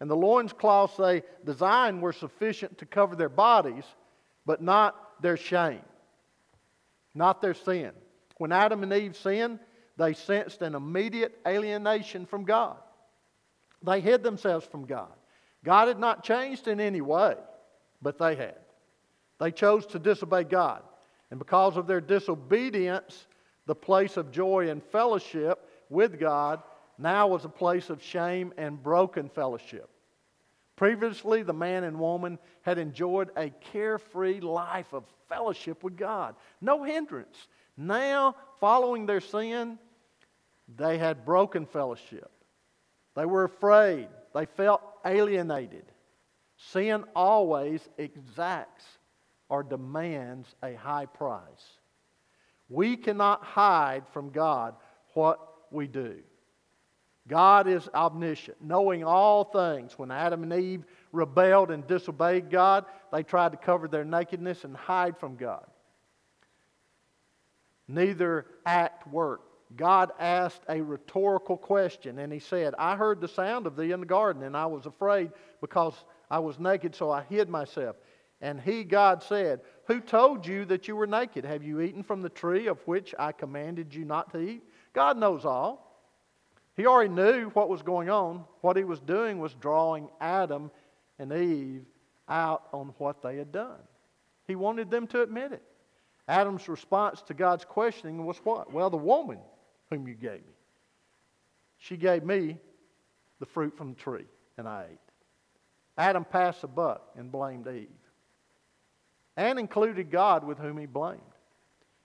And 0.00 0.08
the 0.08 0.16
loins 0.16 0.52
loincloths 0.52 0.96
they 0.96 1.22
designed 1.44 2.00
were 2.00 2.12
sufficient 2.12 2.78
to 2.78 2.86
cover 2.86 3.14
their 3.14 3.28
bodies, 3.28 3.84
but 4.46 4.62
not 4.62 5.20
their 5.20 5.36
shame, 5.36 5.82
not 7.14 7.42
their 7.42 7.54
sin. 7.54 7.90
When 8.38 8.52
Adam 8.52 8.82
and 8.82 8.92
Eve 8.92 9.16
sinned, 9.16 9.58
they 9.98 10.14
sensed 10.14 10.62
an 10.62 10.74
immediate 10.74 11.38
alienation 11.46 12.24
from 12.24 12.44
God. 12.44 12.78
They 13.82 14.00
hid 14.00 14.22
themselves 14.22 14.64
from 14.64 14.86
God. 14.86 15.12
God 15.62 15.88
had 15.88 15.98
not 15.98 16.24
changed 16.24 16.66
in 16.68 16.80
any 16.80 17.02
way, 17.02 17.34
but 18.00 18.18
they 18.18 18.34
had. 18.34 18.56
They 19.38 19.50
chose 19.50 19.84
to 19.86 19.98
disobey 19.98 20.44
God. 20.44 20.82
And 21.30 21.38
because 21.38 21.76
of 21.76 21.86
their 21.86 22.00
disobedience, 22.00 23.26
the 23.66 23.74
place 23.74 24.16
of 24.16 24.30
joy 24.30 24.68
and 24.68 24.82
fellowship 24.82 25.68
with 25.88 26.18
God 26.18 26.62
now 26.98 27.28
was 27.28 27.44
a 27.44 27.48
place 27.48 27.90
of 27.90 28.02
shame 28.02 28.52
and 28.56 28.82
broken 28.82 29.28
fellowship. 29.28 29.88
Previously, 30.76 31.42
the 31.42 31.52
man 31.52 31.84
and 31.84 31.98
woman 31.98 32.38
had 32.62 32.78
enjoyed 32.78 33.30
a 33.36 33.50
carefree 33.72 34.40
life 34.40 34.92
of 34.92 35.04
fellowship 35.28 35.84
with 35.84 35.96
God, 35.96 36.34
no 36.60 36.82
hindrance. 36.82 37.48
Now, 37.76 38.34
following 38.60 39.06
their 39.06 39.20
sin, 39.20 39.78
they 40.76 40.98
had 40.98 41.24
broken 41.24 41.66
fellowship. 41.66 42.30
They 43.14 43.26
were 43.26 43.44
afraid, 43.44 44.08
they 44.34 44.46
felt 44.46 44.82
alienated. 45.04 45.84
Sin 46.56 47.04
always 47.14 47.86
exacts 47.98 48.84
or 49.48 49.62
demands 49.62 50.54
a 50.62 50.74
high 50.74 51.06
price. 51.06 51.79
We 52.70 52.96
cannot 52.96 53.42
hide 53.42 54.04
from 54.12 54.30
God 54.30 54.76
what 55.14 55.40
we 55.70 55.88
do. 55.88 56.20
God 57.28 57.68
is 57.68 57.88
omniscient, 57.94 58.56
knowing 58.62 59.04
all 59.04 59.44
things. 59.44 59.98
When 59.98 60.10
Adam 60.10 60.42
and 60.42 60.52
Eve 60.52 60.84
rebelled 61.12 61.70
and 61.70 61.86
disobeyed 61.86 62.50
God, 62.50 62.86
they 63.12 63.22
tried 63.22 63.52
to 63.52 63.58
cover 63.58 63.88
their 63.88 64.04
nakedness 64.04 64.64
and 64.64 64.76
hide 64.76 65.18
from 65.18 65.36
God. 65.36 65.66
Neither 67.86 68.46
act 68.64 69.06
worked. 69.06 69.48
God 69.76 70.12
asked 70.18 70.62
a 70.68 70.80
rhetorical 70.80 71.56
question, 71.56 72.18
and 72.18 72.32
he 72.32 72.40
said, 72.40 72.74
I 72.78 72.96
heard 72.96 73.20
the 73.20 73.28
sound 73.28 73.66
of 73.66 73.76
thee 73.76 73.92
in 73.92 74.00
the 74.00 74.06
garden, 74.06 74.42
and 74.42 74.56
I 74.56 74.66
was 74.66 74.86
afraid 74.86 75.30
because 75.60 75.94
I 76.30 76.38
was 76.40 76.58
naked, 76.58 76.94
so 76.94 77.10
I 77.10 77.22
hid 77.22 77.48
myself. 77.48 77.96
And 78.40 78.60
he, 78.60 78.84
God, 78.84 79.22
said, 79.22 79.60
Who 79.90 79.98
told 79.98 80.46
you 80.46 80.64
that 80.66 80.86
you 80.86 80.94
were 80.94 81.08
naked? 81.08 81.44
Have 81.44 81.64
you 81.64 81.80
eaten 81.80 82.04
from 82.04 82.22
the 82.22 82.28
tree 82.28 82.68
of 82.68 82.78
which 82.86 83.12
I 83.18 83.32
commanded 83.32 83.92
you 83.92 84.04
not 84.04 84.30
to 84.30 84.38
eat? 84.38 84.62
God 84.92 85.18
knows 85.18 85.44
all. 85.44 86.04
He 86.76 86.86
already 86.86 87.12
knew 87.12 87.48
what 87.54 87.68
was 87.68 87.82
going 87.82 88.08
on. 88.08 88.44
What 88.60 88.76
he 88.76 88.84
was 88.84 89.00
doing 89.00 89.40
was 89.40 89.52
drawing 89.54 90.08
Adam 90.20 90.70
and 91.18 91.32
Eve 91.32 91.84
out 92.28 92.68
on 92.72 92.94
what 92.98 93.20
they 93.20 93.36
had 93.36 93.50
done. 93.50 93.80
He 94.46 94.54
wanted 94.54 94.92
them 94.92 95.08
to 95.08 95.22
admit 95.22 95.50
it. 95.50 95.62
Adam's 96.28 96.68
response 96.68 97.20
to 97.22 97.34
God's 97.34 97.64
questioning 97.64 98.24
was 98.24 98.38
what? 98.44 98.72
Well, 98.72 98.90
the 98.90 98.96
woman 98.96 99.40
whom 99.90 100.06
you 100.06 100.14
gave 100.14 100.46
me. 100.46 100.54
She 101.78 101.96
gave 101.96 102.22
me 102.22 102.58
the 103.40 103.46
fruit 103.46 103.76
from 103.76 103.94
the 103.94 104.00
tree, 104.00 104.26
and 104.56 104.68
I 104.68 104.86
ate. 104.92 104.98
Adam 105.98 106.24
passed 106.24 106.60
the 106.60 106.68
buck 106.68 107.10
and 107.16 107.32
blamed 107.32 107.66
Eve, 107.66 107.88
and 109.36 109.58
included 109.58 110.10
God 110.10 110.44
with 110.44 110.58
whom 110.58 110.78
he 110.78 110.86
blamed. 110.86 111.20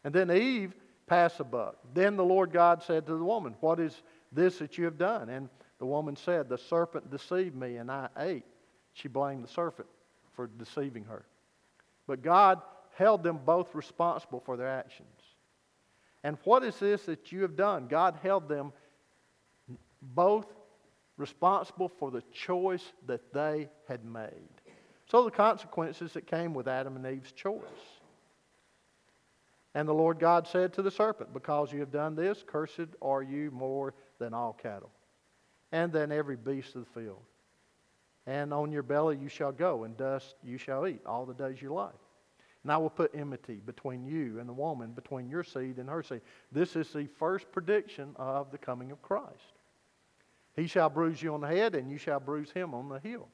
And 0.04 0.14
then 0.14 0.30
Eve 0.32 0.74
passed 1.08 1.38
the 1.38 1.44
buck. 1.44 1.78
Then 1.94 2.16
the 2.16 2.24
Lord 2.24 2.52
God 2.52 2.84
said 2.84 3.06
to 3.08 3.18
the 3.18 3.24
woman, 3.24 3.56
What 3.60 3.80
is 3.80 4.02
this 4.32 4.60
that 4.60 4.78
you 4.78 4.86
have 4.86 4.98
done? 4.98 5.30
And 5.30 5.50
the 5.80 5.86
woman 5.86 6.16
said, 6.16 6.50
The 6.50 6.58
serpent 6.58 7.12
deceived 7.12 7.56
me, 7.56 7.78
and 7.78 7.92
I 7.92 8.10
ate. 8.18 8.46
She 8.94 9.08
blamed 9.08 9.44
the 9.44 9.50
serpent 9.50 9.88
for 10.34 10.48
deceiving 10.48 11.04
her. 11.06 11.26
But 12.08 12.22
God 12.22 12.62
held 12.96 13.24
them 13.24 13.40
both 13.46 13.76
responsible 13.76 14.42
for 14.46 14.58
their 14.58 14.70
actions. 14.70 15.10
And 16.24 16.38
what 16.44 16.64
is 16.64 16.78
this 16.78 17.04
that 17.04 17.32
you 17.32 17.42
have 17.42 17.56
done? 17.56 17.88
God 17.88 18.18
held 18.24 18.48
them 18.48 18.74
both 20.02 20.48
responsible 21.18 21.90
for 21.90 22.12
the 22.12 22.24
choice 22.32 22.84
that 23.06 23.34
they 23.34 23.70
had 23.88 24.06
made. 24.06 24.55
So 25.06 25.24
the 25.24 25.32
consequences 25.32 26.14
that 26.14 26.28
came 26.28 26.54
with 26.54 26.68
Adam 26.68 26.96
and 26.96 27.06
Eve's 27.06 27.32
choice. 27.32 27.62
And 29.76 29.88
the 29.88 29.94
Lord 29.94 30.20
God 30.20 30.48
said 30.48 30.74
to 30.74 30.82
the 30.82 30.90
serpent, 30.90 31.34
Because 31.34 31.72
you 31.72 31.80
have 31.82 31.92
done 31.92 32.16
this, 32.16 32.44
cursed 32.46 32.96
are 33.02 33.22
you 33.22 33.52
more 33.52 33.94
than 34.20 34.34
all 34.34 34.54
cattle, 34.54 34.90
and 35.72 35.92
than 35.92 36.12
every 36.12 36.38
beast 36.38 36.76
of 36.76 36.86
the 36.86 37.02
field. 37.02 37.22
And 38.26 38.54
on 38.54 38.72
your 38.72 38.84
belly 38.84 39.18
you 39.18 39.30
shall 39.30 39.52
go, 39.52 39.84
and 39.84 39.96
dust 39.96 40.36
you 40.44 40.58
shall 40.58 40.88
eat 40.88 41.02
all 41.06 41.26
the 41.26 41.34
days 41.34 41.58
of 41.58 41.62
your 41.62 41.74
life. 41.74 41.94
And 42.64 42.72
I 42.72 42.78
will 42.78 42.90
put 42.90 43.14
enmity 43.14 43.62
between 43.64 44.06
you 44.06 44.40
and 44.40 44.50
the 44.50 44.54
woman, 44.54 44.92
between 44.94 45.30
your 45.30 45.44
seed 45.44 45.78
and 45.78 45.88
her 45.88 46.02
seed. 46.02 46.22
This 46.52 46.76
is 46.76 46.92
the 46.92 47.08
first 47.20 47.52
prediction 47.52 48.16
of 48.16 48.50
the 48.50 48.58
coming 48.58 48.92
of 48.92 49.02
Christ. 49.04 49.54
He 50.56 50.66
shall 50.66 50.90
bruise 50.90 51.22
you 51.22 51.36
on 51.36 51.42
the 51.42 51.48
head, 51.48 51.76
and 51.76 51.92
you 51.92 52.00
shall 52.00 52.20
bruise 52.20 52.50
him 52.50 52.74
on 52.74 52.90
the 52.90 53.00
heel. 53.00 53.28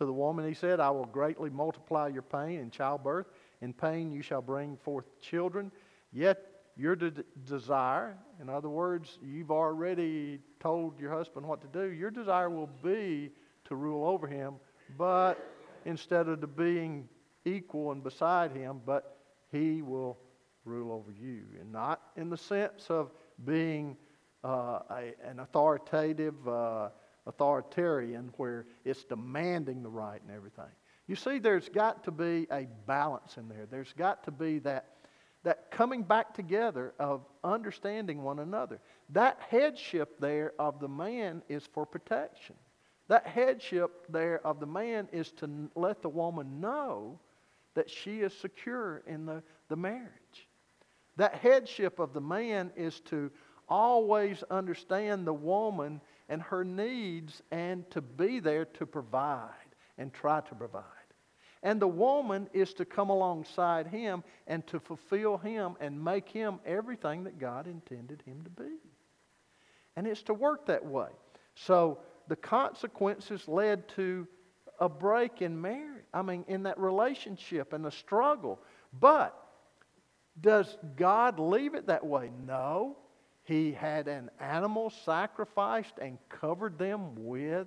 To 0.00 0.06
the 0.06 0.12
woman 0.14 0.48
he 0.48 0.54
said, 0.54 0.80
I 0.80 0.88
will 0.88 1.04
greatly 1.04 1.50
multiply 1.50 2.08
your 2.08 2.22
pain 2.22 2.58
in 2.58 2.70
childbirth. 2.70 3.26
In 3.60 3.74
pain 3.74 4.10
you 4.10 4.22
shall 4.22 4.40
bring 4.40 4.78
forth 4.78 5.04
children. 5.20 5.70
Yet 6.10 6.62
your 6.74 6.96
de- 6.96 7.22
desire, 7.44 8.16
in 8.40 8.48
other 8.48 8.70
words, 8.70 9.18
you've 9.22 9.50
already 9.50 10.40
told 10.58 10.98
your 10.98 11.10
husband 11.10 11.46
what 11.46 11.60
to 11.60 11.66
do, 11.66 11.92
your 11.92 12.10
desire 12.10 12.48
will 12.48 12.70
be 12.82 13.30
to 13.66 13.74
rule 13.74 14.08
over 14.08 14.26
him, 14.26 14.54
but 14.96 15.36
instead 15.84 16.28
of 16.28 16.40
the 16.40 16.46
being 16.46 17.06
equal 17.44 17.92
and 17.92 18.02
beside 18.02 18.52
him, 18.52 18.80
but 18.86 19.18
he 19.52 19.82
will 19.82 20.16
rule 20.64 20.92
over 20.92 21.12
you. 21.12 21.42
And 21.60 21.70
not 21.70 22.00
in 22.16 22.30
the 22.30 22.38
sense 22.38 22.86
of 22.88 23.10
being 23.44 23.98
uh, 24.42 24.78
a, 24.90 25.12
an 25.22 25.40
authoritative 25.40 26.48
uh, 26.48 26.88
authoritarian 27.26 28.30
where 28.36 28.66
it's 28.84 29.04
demanding 29.04 29.82
the 29.82 29.88
right 29.88 30.20
and 30.22 30.34
everything. 30.34 30.70
You 31.06 31.16
see, 31.16 31.38
there's 31.38 31.68
got 31.68 32.04
to 32.04 32.10
be 32.10 32.46
a 32.52 32.68
balance 32.86 33.36
in 33.36 33.48
there. 33.48 33.66
There's 33.70 33.92
got 33.92 34.24
to 34.24 34.30
be 34.30 34.60
that, 34.60 34.86
that 35.42 35.70
coming 35.70 36.02
back 36.02 36.34
together 36.34 36.94
of 36.98 37.26
understanding 37.42 38.22
one 38.22 38.38
another. 38.38 38.80
That 39.10 39.40
headship 39.48 40.20
there 40.20 40.52
of 40.58 40.78
the 40.78 40.88
man 40.88 41.42
is 41.48 41.68
for 41.72 41.84
protection. 41.84 42.54
That 43.08 43.26
headship 43.26 44.06
there 44.08 44.44
of 44.46 44.60
the 44.60 44.66
man 44.66 45.08
is 45.12 45.32
to 45.32 45.68
let 45.74 46.00
the 46.00 46.08
woman 46.08 46.60
know 46.60 47.18
that 47.74 47.90
she 47.90 48.20
is 48.20 48.32
secure 48.32 49.02
in 49.06 49.26
the, 49.26 49.42
the 49.68 49.76
marriage. 49.76 50.48
That 51.16 51.34
headship 51.34 51.98
of 51.98 52.12
the 52.12 52.20
man 52.20 52.70
is 52.76 53.00
to 53.06 53.32
always 53.68 54.42
understand 54.50 55.26
the 55.26 55.34
woman 55.34 56.00
and 56.30 56.40
her 56.40 56.64
needs 56.64 57.42
and 57.50 57.90
to 57.90 58.00
be 58.00 58.40
there 58.40 58.64
to 58.64 58.86
provide 58.86 59.50
and 59.98 60.14
try 60.14 60.40
to 60.40 60.54
provide. 60.54 60.84
And 61.62 61.82
the 61.82 61.88
woman 61.88 62.48
is 62.54 62.72
to 62.74 62.86
come 62.86 63.10
alongside 63.10 63.88
him 63.88 64.24
and 64.46 64.66
to 64.68 64.80
fulfill 64.80 65.36
him 65.36 65.74
and 65.80 66.02
make 66.02 66.28
him 66.28 66.60
everything 66.64 67.24
that 67.24 67.38
God 67.38 67.66
intended 67.66 68.22
him 68.24 68.42
to 68.44 68.50
be. 68.50 68.78
And 69.96 70.06
it's 70.06 70.22
to 70.22 70.34
work 70.34 70.66
that 70.66 70.86
way. 70.86 71.08
So 71.54 71.98
the 72.28 72.36
consequences 72.36 73.46
led 73.46 73.88
to 73.90 74.26
a 74.78 74.88
break 74.88 75.42
in 75.42 75.60
marriage. 75.60 76.04
I 76.14 76.22
mean, 76.22 76.44
in 76.48 76.62
that 76.62 76.78
relationship 76.78 77.74
and 77.74 77.84
the 77.84 77.90
struggle. 77.90 78.60
But 78.98 79.36
does 80.40 80.78
God 80.96 81.38
leave 81.38 81.74
it 81.74 81.88
that 81.88 82.06
way? 82.06 82.30
No. 82.46 82.96
He 83.50 83.72
had 83.72 84.06
an 84.06 84.30
animal 84.38 84.90
sacrificed 84.90 85.94
and 86.00 86.18
covered 86.28 86.78
them 86.78 87.16
with 87.16 87.66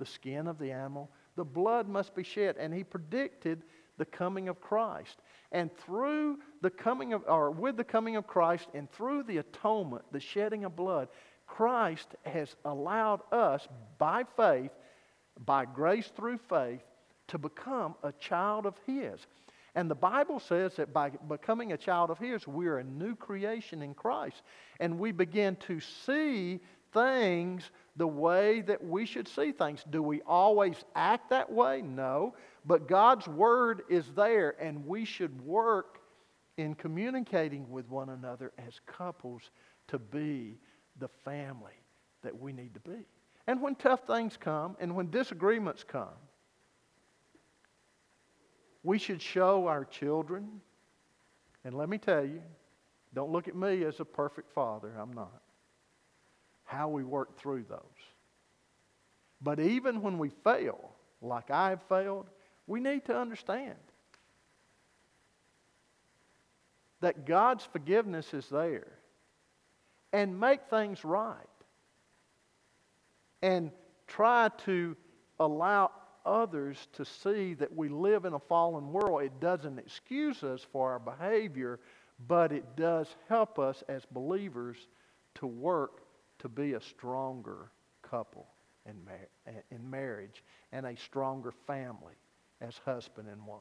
the 0.00 0.04
skin 0.04 0.48
of 0.48 0.58
the 0.58 0.72
animal. 0.72 1.08
The 1.36 1.44
blood 1.44 1.88
must 1.88 2.16
be 2.16 2.24
shed. 2.24 2.56
And 2.58 2.74
he 2.74 2.82
predicted 2.82 3.62
the 3.96 4.06
coming 4.06 4.48
of 4.48 4.60
Christ. 4.60 5.20
And 5.52 5.70
through 5.76 6.40
the 6.62 6.70
coming 6.70 7.12
of, 7.12 7.22
or 7.28 7.52
with 7.52 7.76
the 7.76 7.84
coming 7.84 8.16
of 8.16 8.26
Christ 8.26 8.66
and 8.74 8.90
through 8.90 9.22
the 9.22 9.38
atonement, 9.38 10.04
the 10.10 10.18
shedding 10.18 10.64
of 10.64 10.74
blood, 10.74 11.06
Christ 11.46 12.16
has 12.24 12.56
allowed 12.64 13.20
us 13.30 13.68
by 13.98 14.24
faith 14.36 14.72
by 15.44 15.64
grace 15.64 16.10
through 16.16 16.38
faith 16.38 16.82
to 17.28 17.38
become 17.38 17.94
a 18.02 18.10
child 18.10 18.66
of 18.66 18.74
His. 18.84 19.28
And 19.74 19.90
the 19.90 19.94
Bible 19.94 20.38
says 20.38 20.74
that 20.76 20.92
by 20.92 21.10
becoming 21.28 21.72
a 21.72 21.76
child 21.76 22.10
of 22.10 22.18
His, 22.18 22.46
we're 22.46 22.78
a 22.78 22.84
new 22.84 23.16
creation 23.16 23.82
in 23.82 23.94
Christ. 23.94 24.42
And 24.78 24.98
we 24.98 25.10
begin 25.10 25.56
to 25.66 25.80
see 25.80 26.60
things 26.92 27.70
the 27.96 28.06
way 28.06 28.60
that 28.62 28.82
we 28.82 29.04
should 29.04 29.26
see 29.26 29.52
things. 29.52 29.84
Do 29.90 30.02
we 30.02 30.22
always 30.22 30.76
act 30.94 31.30
that 31.30 31.50
way? 31.50 31.82
No. 31.82 32.34
But 32.64 32.88
God's 32.88 33.26
Word 33.26 33.82
is 33.88 34.06
there, 34.14 34.54
and 34.60 34.86
we 34.86 35.04
should 35.04 35.42
work 35.42 35.98
in 36.56 36.74
communicating 36.74 37.68
with 37.68 37.88
one 37.88 38.10
another 38.10 38.52
as 38.64 38.80
couples 38.86 39.50
to 39.88 39.98
be 39.98 40.56
the 40.98 41.08
family 41.24 41.72
that 42.22 42.38
we 42.38 42.52
need 42.52 42.74
to 42.74 42.80
be. 42.80 43.06
And 43.46 43.60
when 43.60 43.74
tough 43.74 44.06
things 44.06 44.36
come 44.38 44.76
and 44.80 44.94
when 44.94 45.10
disagreements 45.10 45.84
come, 45.84 46.14
we 48.84 48.98
should 48.98 49.20
show 49.20 49.66
our 49.66 49.84
children, 49.84 50.60
and 51.64 51.74
let 51.74 51.88
me 51.88 51.98
tell 51.98 52.24
you, 52.24 52.42
don't 53.14 53.32
look 53.32 53.48
at 53.48 53.56
me 53.56 53.82
as 53.84 53.98
a 53.98 54.04
perfect 54.04 54.52
father, 54.52 54.92
I'm 55.00 55.12
not, 55.12 55.42
how 56.64 56.88
we 56.88 57.02
work 57.02 57.36
through 57.38 57.64
those. 57.68 57.80
But 59.40 59.58
even 59.58 60.02
when 60.02 60.18
we 60.18 60.28
fail, 60.28 60.90
like 61.22 61.50
I 61.50 61.70
have 61.70 61.82
failed, 61.88 62.28
we 62.66 62.80
need 62.80 63.06
to 63.06 63.16
understand 63.16 63.74
that 67.00 67.26
God's 67.26 67.64
forgiveness 67.64 68.32
is 68.32 68.48
there 68.48 68.92
and 70.12 70.38
make 70.38 70.60
things 70.70 71.04
right 71.04 71.36
and 73.42 73.70
try 74.06 74.48
to 74.64 74.96
allow 75.38 75.90
others 76.24 76.88
to 76.94 77.04
see 77.04 77.54
that 77.54 77.74
we 77.74 77.88
live 77.88 78.24
in 78.24 78.34
a 78.34 78.38
fallen 78.38 78.92
world. 78.92 79.22
It 79.22 79.40
doesn't 79.40 79.78
excuse 79.78 80.42
us 80.42 80.66
for 80.72 80.92
our 80.92 80.98
behavior, 80.98 81.80
but 82.28 82.52
it 82.52 82.76
does 82.76 83.14
help 83.28 83.58
us 83.58 83.82
as 83.88 84.04
believers 84.10 84.76
to 85.36 85.46
work 85.46 86.02
to 86.38 86.48
be 86.48 86.74
a 86.74 86.80
stronger 86.80 87.70
couple 88.02 88.46
in, 88.86 88.96
mar- 89.04 89.62
in 89.70 89.90
marriage 89.90 90.42
and 90.72 90.86
a 90.86 90.96
stronger 90.96 91.52
family 91.66 92.14
as 92.60 92.78
husband 92.84 93.28
and 93.28 93.44
wife. 93.46 93.60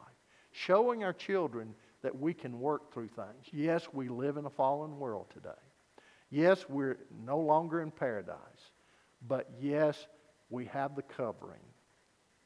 Showing 0.51 1.03
our 1.03 1.13
children 1.13 1.73
that 2.03 2.17
we 2.17 2.33
can 2.33 2.59
work 2.59 2.93
through 2.93 3.07
things. 3.07 3.47
Yes, 3.51 3.87
we 3.91 4.07
live 4.07 4.37
in 4.37 4.45
a 4.45 4.49
fallen 4.49 4.99
world 4.99 5.27
today. 5.33 5.49
Yes, 6.29 6.65
we're 6.69 6.97
no 7.25 7.39
longer 7.39 7.81
in 7.81 7.91
paradise. 7.91 8.37
But 9.27 9.49
yes, 9.59 10.07
we 10.49 10.65
have 10.65 10.95
the 10.95 11.01
covering. 11.01 11.61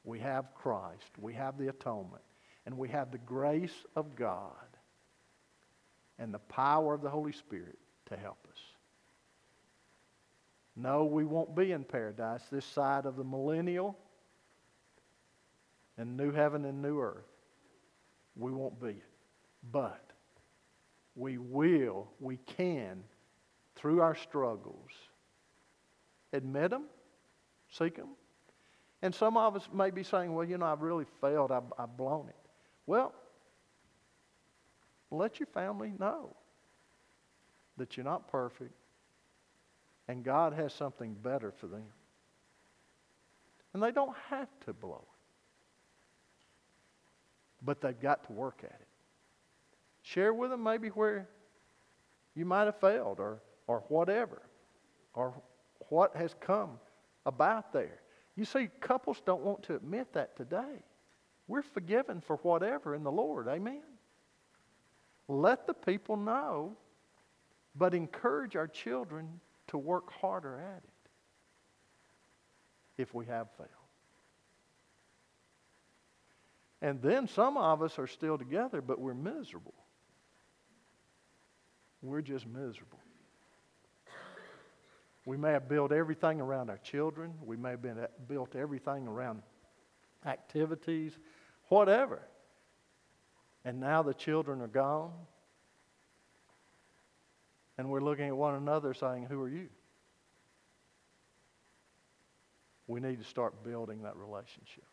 We 0.07 0.19
have 0.19 0.53
Christ, 0.55 1.11
we 1.19 1.33
have 1.33 1.57
the 1.57 1.67
atonement, 1.67 2.23
and 2.65 2.77
we 2.77 2.87
have 2.87 3.11
the 3.11 3.17
grace 3.17 3.83
of 3.93 4.15
God 4.15 4.53
and 6.17 6.33
the 6.33 6.39
power 6.39 6.93
of 6.93 7.01
the 7.01 7.09
Holy 7.09 7.33
Spirit 7.33 7.77
to 8.05 8.15
help 8.15 8.37
us. 8.49 8.57
No, 10.77 11.03
we 11.03 11.25
won't 11.25 11.57
be 11.57 11.73
in 11.73 11.83
paradise 11.83 12.41
this 12.49 12.65
side 12.65 13.05
of 13.05 13.17
the 13.17 13.23
millennial 13.25 13.97
and 15.97 16.15
new 16.15 16.31
heaven 16.31 16.63
and 16.63 16.81
new 16.81 17.01
earth. 17.01 17.25
We 18.37 18.51
won't 18.51 18.79
be 18.79 18.91
it. 18.91 19.03
But 19.73 20.13
we 21.15 21.37
will, 21.37 22.07
we 22.21 22.37
can, 22.37 23.03
through 23.75 23.99
our 23.99 24.15
struggles, 24.15 24.91
admit 26.31 26.69
them, 26.69 26.85
seek 27.69 27.97
them. 27.97 28.11
And 29.01 29.13
some 29.13 29.37
of 29.37 29.55
us 29.55 29.67
may 29.71 29.91
be 29.91 30.03
saying, 30.03 30.33
well, 30.33 30.45
you 30.45 30.57
know, 30.57 30.65
I've 30.65 30.81
really 30.81 31.05
failed, 31.21 31.51
I've, 31.51 31.71
I've 31.77 31.95
blown 31.95 32.29
it. 32.29 32.35
Well, 32.85 33.13
let 35.11 35.39
your 35.39 35.47
family 35.47 35.93
know 35.99 36.35
that 37.77 37.95
you're 37.95 38.03
not 38.03 38.27
perfect 38.31 38.73
and 40.07 40.23
God 40.23 40.53
has 40.53 40.73
something 40.73 41.13
better 41.13 41.51
for 41.51 41.67
them. 41.67 41.83
And 43.73 43.83
they 43.83 43.91
don't 43.91 44.15
have 44.29 44.47
to 44.65 44.73
blow 44.73 45.03
it, 45.03 46.45
but 47.61 47.81
they've 47.81 47.99
got 47.99 48.25
to 48.27 48.33
work 48.33 48.61
at 48.63 48.69
it. 48.69 48.87
Share 50.01 50.33
with 50.33 50.51
them 50.51 50.63
maybe 50.63 50.87
where 50.89 51.27
you 52.33 52.45
might 52.45 52.65
have 52.65 52.79
failed 52.79 53.19
or, 53.19 53.41
or 53.67 53.83
whatever, 53.89 54.41
or 55.13 55.33
what 55.89 56.15
has 56.15 56.33
come 56.39 56.79
about 57.25 57.73
there. 57.73 57.99
You 58.37 58.45
see, 58.45 58.69
couples 58.79 59.21
don't 59.25 59.41
want 59.41 59.63
to 59.63 59.75
admit 59.75 60.13
that 60.13 60.37
today. 60.37 60.83
We're 61.47 61.63
forgiven 61.63 62.21
for 62.21 62.37
whatever 62.37 62.93
in 62.93 63.03
the 63.03 63.11
Lord. 63.11 63.47
Amen. 63.47 63.81
Let 65.27 65.65
the 65.65 65.73
people 65.73 66.15
know, 66.15 66.77
but 67.75 67.93
encourage 67.95 68.55
our 68.55 68.67
children 68.67 69.41
to 69.67 69.77
work 69.77 70.13
harder 70.13 70.59
at 70.59 70.83
it 70.83 71.09
if 73.01 73.13
we 73.13 73.25
have 73.25 73.47
failed. 73.57 73.69
And 76.81 77.01
then 77.01 77.27
some 77.27 77.57
of 77.57 77.81
us 77.81 77.97
are 77.97 78.07
still 78.07 78.37
together, 78.37 78.81
but 78.81 78.99
we're 78.99 79.15
miserable. 79.15 79.73
We're 82.03 82.21
just 82.21 82.45
miserable. 82.45 82.99
We 85.27 85.35
may 85.35 85.51
have 85.51 85.67
built 85.67 85.91
everything 85.91 86.39
around 86.39 86.69
our 86.69 86.77
children. 86.77 87.33
We 87.43 87.57
may 87.57 87.71
have 87.71 87.81
been, 87.81 87.99
uh, 87.99 88.07
built 88.29 88.55
everything 88.55 89.09
around 89.09 89.43
activities, 90.25 91.19
whatever. 91.67 92.25
And 93.65 93.81
now 93.81 94.03
the 94.03 94.13
children 94.13 94.61
are 94.61 94.69
gone. 94.69 95.11
And 97.77 97.89
we're 97.89 97.99
looking 97.99 98.29
at 98.29 98.37
one 98.37 98.55
another 98.55 98.93
saying, 98.93 99.25
Who 99.25 99.41
are 99.41 99.49
you? 99.49 99.67
We 102.87 103.01
need 103.01 103.19
to 103.19 103.25
start 103.25 103.65
building 103.65 104.03
that 104.03 104.15
relationship, 104.15 104.85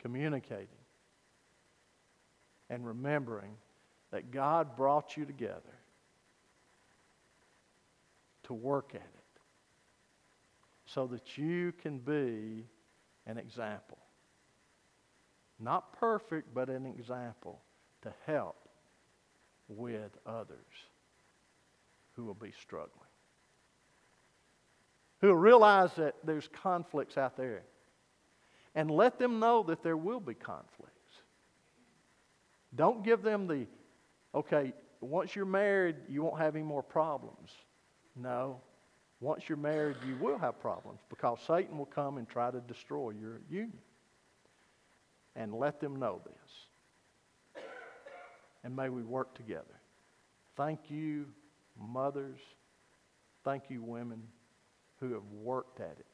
communicating, 0.00 0.68
and 2.68 2.86
remembering 2.86 3.56
that 4.10 4.32
God 4.32 4.76
brought 4.76 5.16
you 5.16 5.24
together 5.24 5.78
to 8.42 8.52
work 8.52 8.94
at 8.94 9.00
it 9.00 9.19
so 10.94 11.06
that 11.06 11.38
you 11.38 11.72
can 11.82 11.98
be 11.98 12.66
an 13.26 13.38
example. 13.38 13.98
Not 15.58 15.98
perfect, 15.98 16.52
but 16.54 16.68
an 16.68 16.86
example 16.86 17.60
to 18.02 18.12
help 18.26 18.68
with 19.68 20.10
others 20.26 20.56
who 22.14 22.24
will 22.24 22.34
be 22.34 22.52
struggling. 22.60 22.90
Who 25.20 25.28
will 25.28 25.36
realize 25.36 25.90
that 25.96 26.14
there's 26.24 26.48
conflicts 26.48 27.16
out 27.16 27.36
there. 27.36 27.62
And 28.74 28.90
let 28.90 29.18
them 29.18 29.38
know 29.38 29.62
that 29.64 29.82
there 29.82 29.96
will 29.96 30.20
be 30.20 30.34
conflicts. 30.34 30.94
Don't 32.74 33.04
give 33.04 33.22
them 33.22 33.46
the, 33.46 33.66
okay, 34.34 34.72
once 35.00 35.34
you're 35.34 35.44
married, 35.44 35.96
you 36.08 36.22
won't 36.22 36.38
have 36.38 36.54
any 36.54 36.64
more 36.64 36.82
problems. 36.82 37.50
No. 38.16 38.60
Once 39.20 39.48
you're 39.48 39.58
married, 39.58 39.96
you 40.06 40.16
will 40.16 40.38
have 40.38 40.58
problems 40.60 41.00
because 41.10 41.38
Satan 41.46 41.76
will 41.76 41.84
come 41.86 42.16
and 42.16 42.26
try 42.26 42.50
to 42.50 42.60
destroy 42.60 43.10
your 43.10 43.40
union. 43.50 43.78
And 45.36 45.54
let 45.54 45.78
them 45.78 45.96
know 45.96 46.20
this. 46.24 47.64
And 48.64 48.74
may 48.74 48.88
we 48.88 49.02
work 49.02 49.34
together. 49.34 49.80
Thank 50.56 50.90
you, 50.90 51.26
mothers. 51.78 52.40
Thank 53.44 53.70
you, 53.70 53.82
women 53.82 54.22
who 54.98 55.12
have 55.14 55.24
worked 55.32 55.80
at 55.80 55.96
it. 55.98 56.06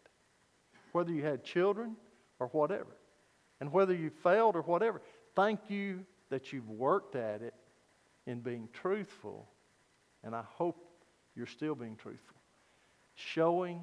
Whether 0.92 1.12
you 1.12 1.24
had 1.24 1.44
children 1.44 1.96
or 2.38 2.48
whatever. 2.48 2.96
And 3.60 3.72
whether 3.72 3.94
you 3.94 4.10
failed 4.10 4.54
or 4.54 4.62
whatever. 4.62 5.00
Thank 5.34 5.60
you 5.68 6.04
that 6.28 6.52
you've 6.52 6.68
worked 6.68 7.16
at 7.16 7.42
it 7.42 7.54
in 8.26 8.40
being 8.40 8.68
truthful. 8.72 9.48
And 10.22 10.34
I 10.34 10.42
hope 10.42 10.76
you're 11.34 11.46
still 11.46 11.74
being 11.74 11.96
truthful. 11.96 12.35
Showing 13.16 13.80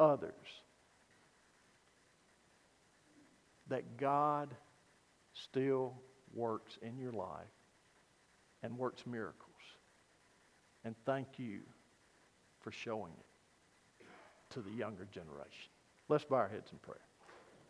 others 0.00 0.32
that 3.68 3.96
God 3.96 4.54
still 5.32 5.94
works 6.34 6.78
in 6.82 6.98
your 6.98 7.12
life 7.12 7.46
and 8.62 8.76
works 8.76 9.06
miracles. 9.06 9.50
And 10.84 10.94
thank 11.06 11.38
you 11.38 11.60
for 12.60 12.72
showing 12.72 13.12
it 13.12 14.04
to 14.54 14.60
the 14.60 14.70
younger 14.70 15.06
generation. 15.12 15.70
Let's 16.08 16.24
bow 16.24 16.36
our 16.36 16.48
heads 16.48 16.70
in 16.72 16.78
prayer. 16.78 17.03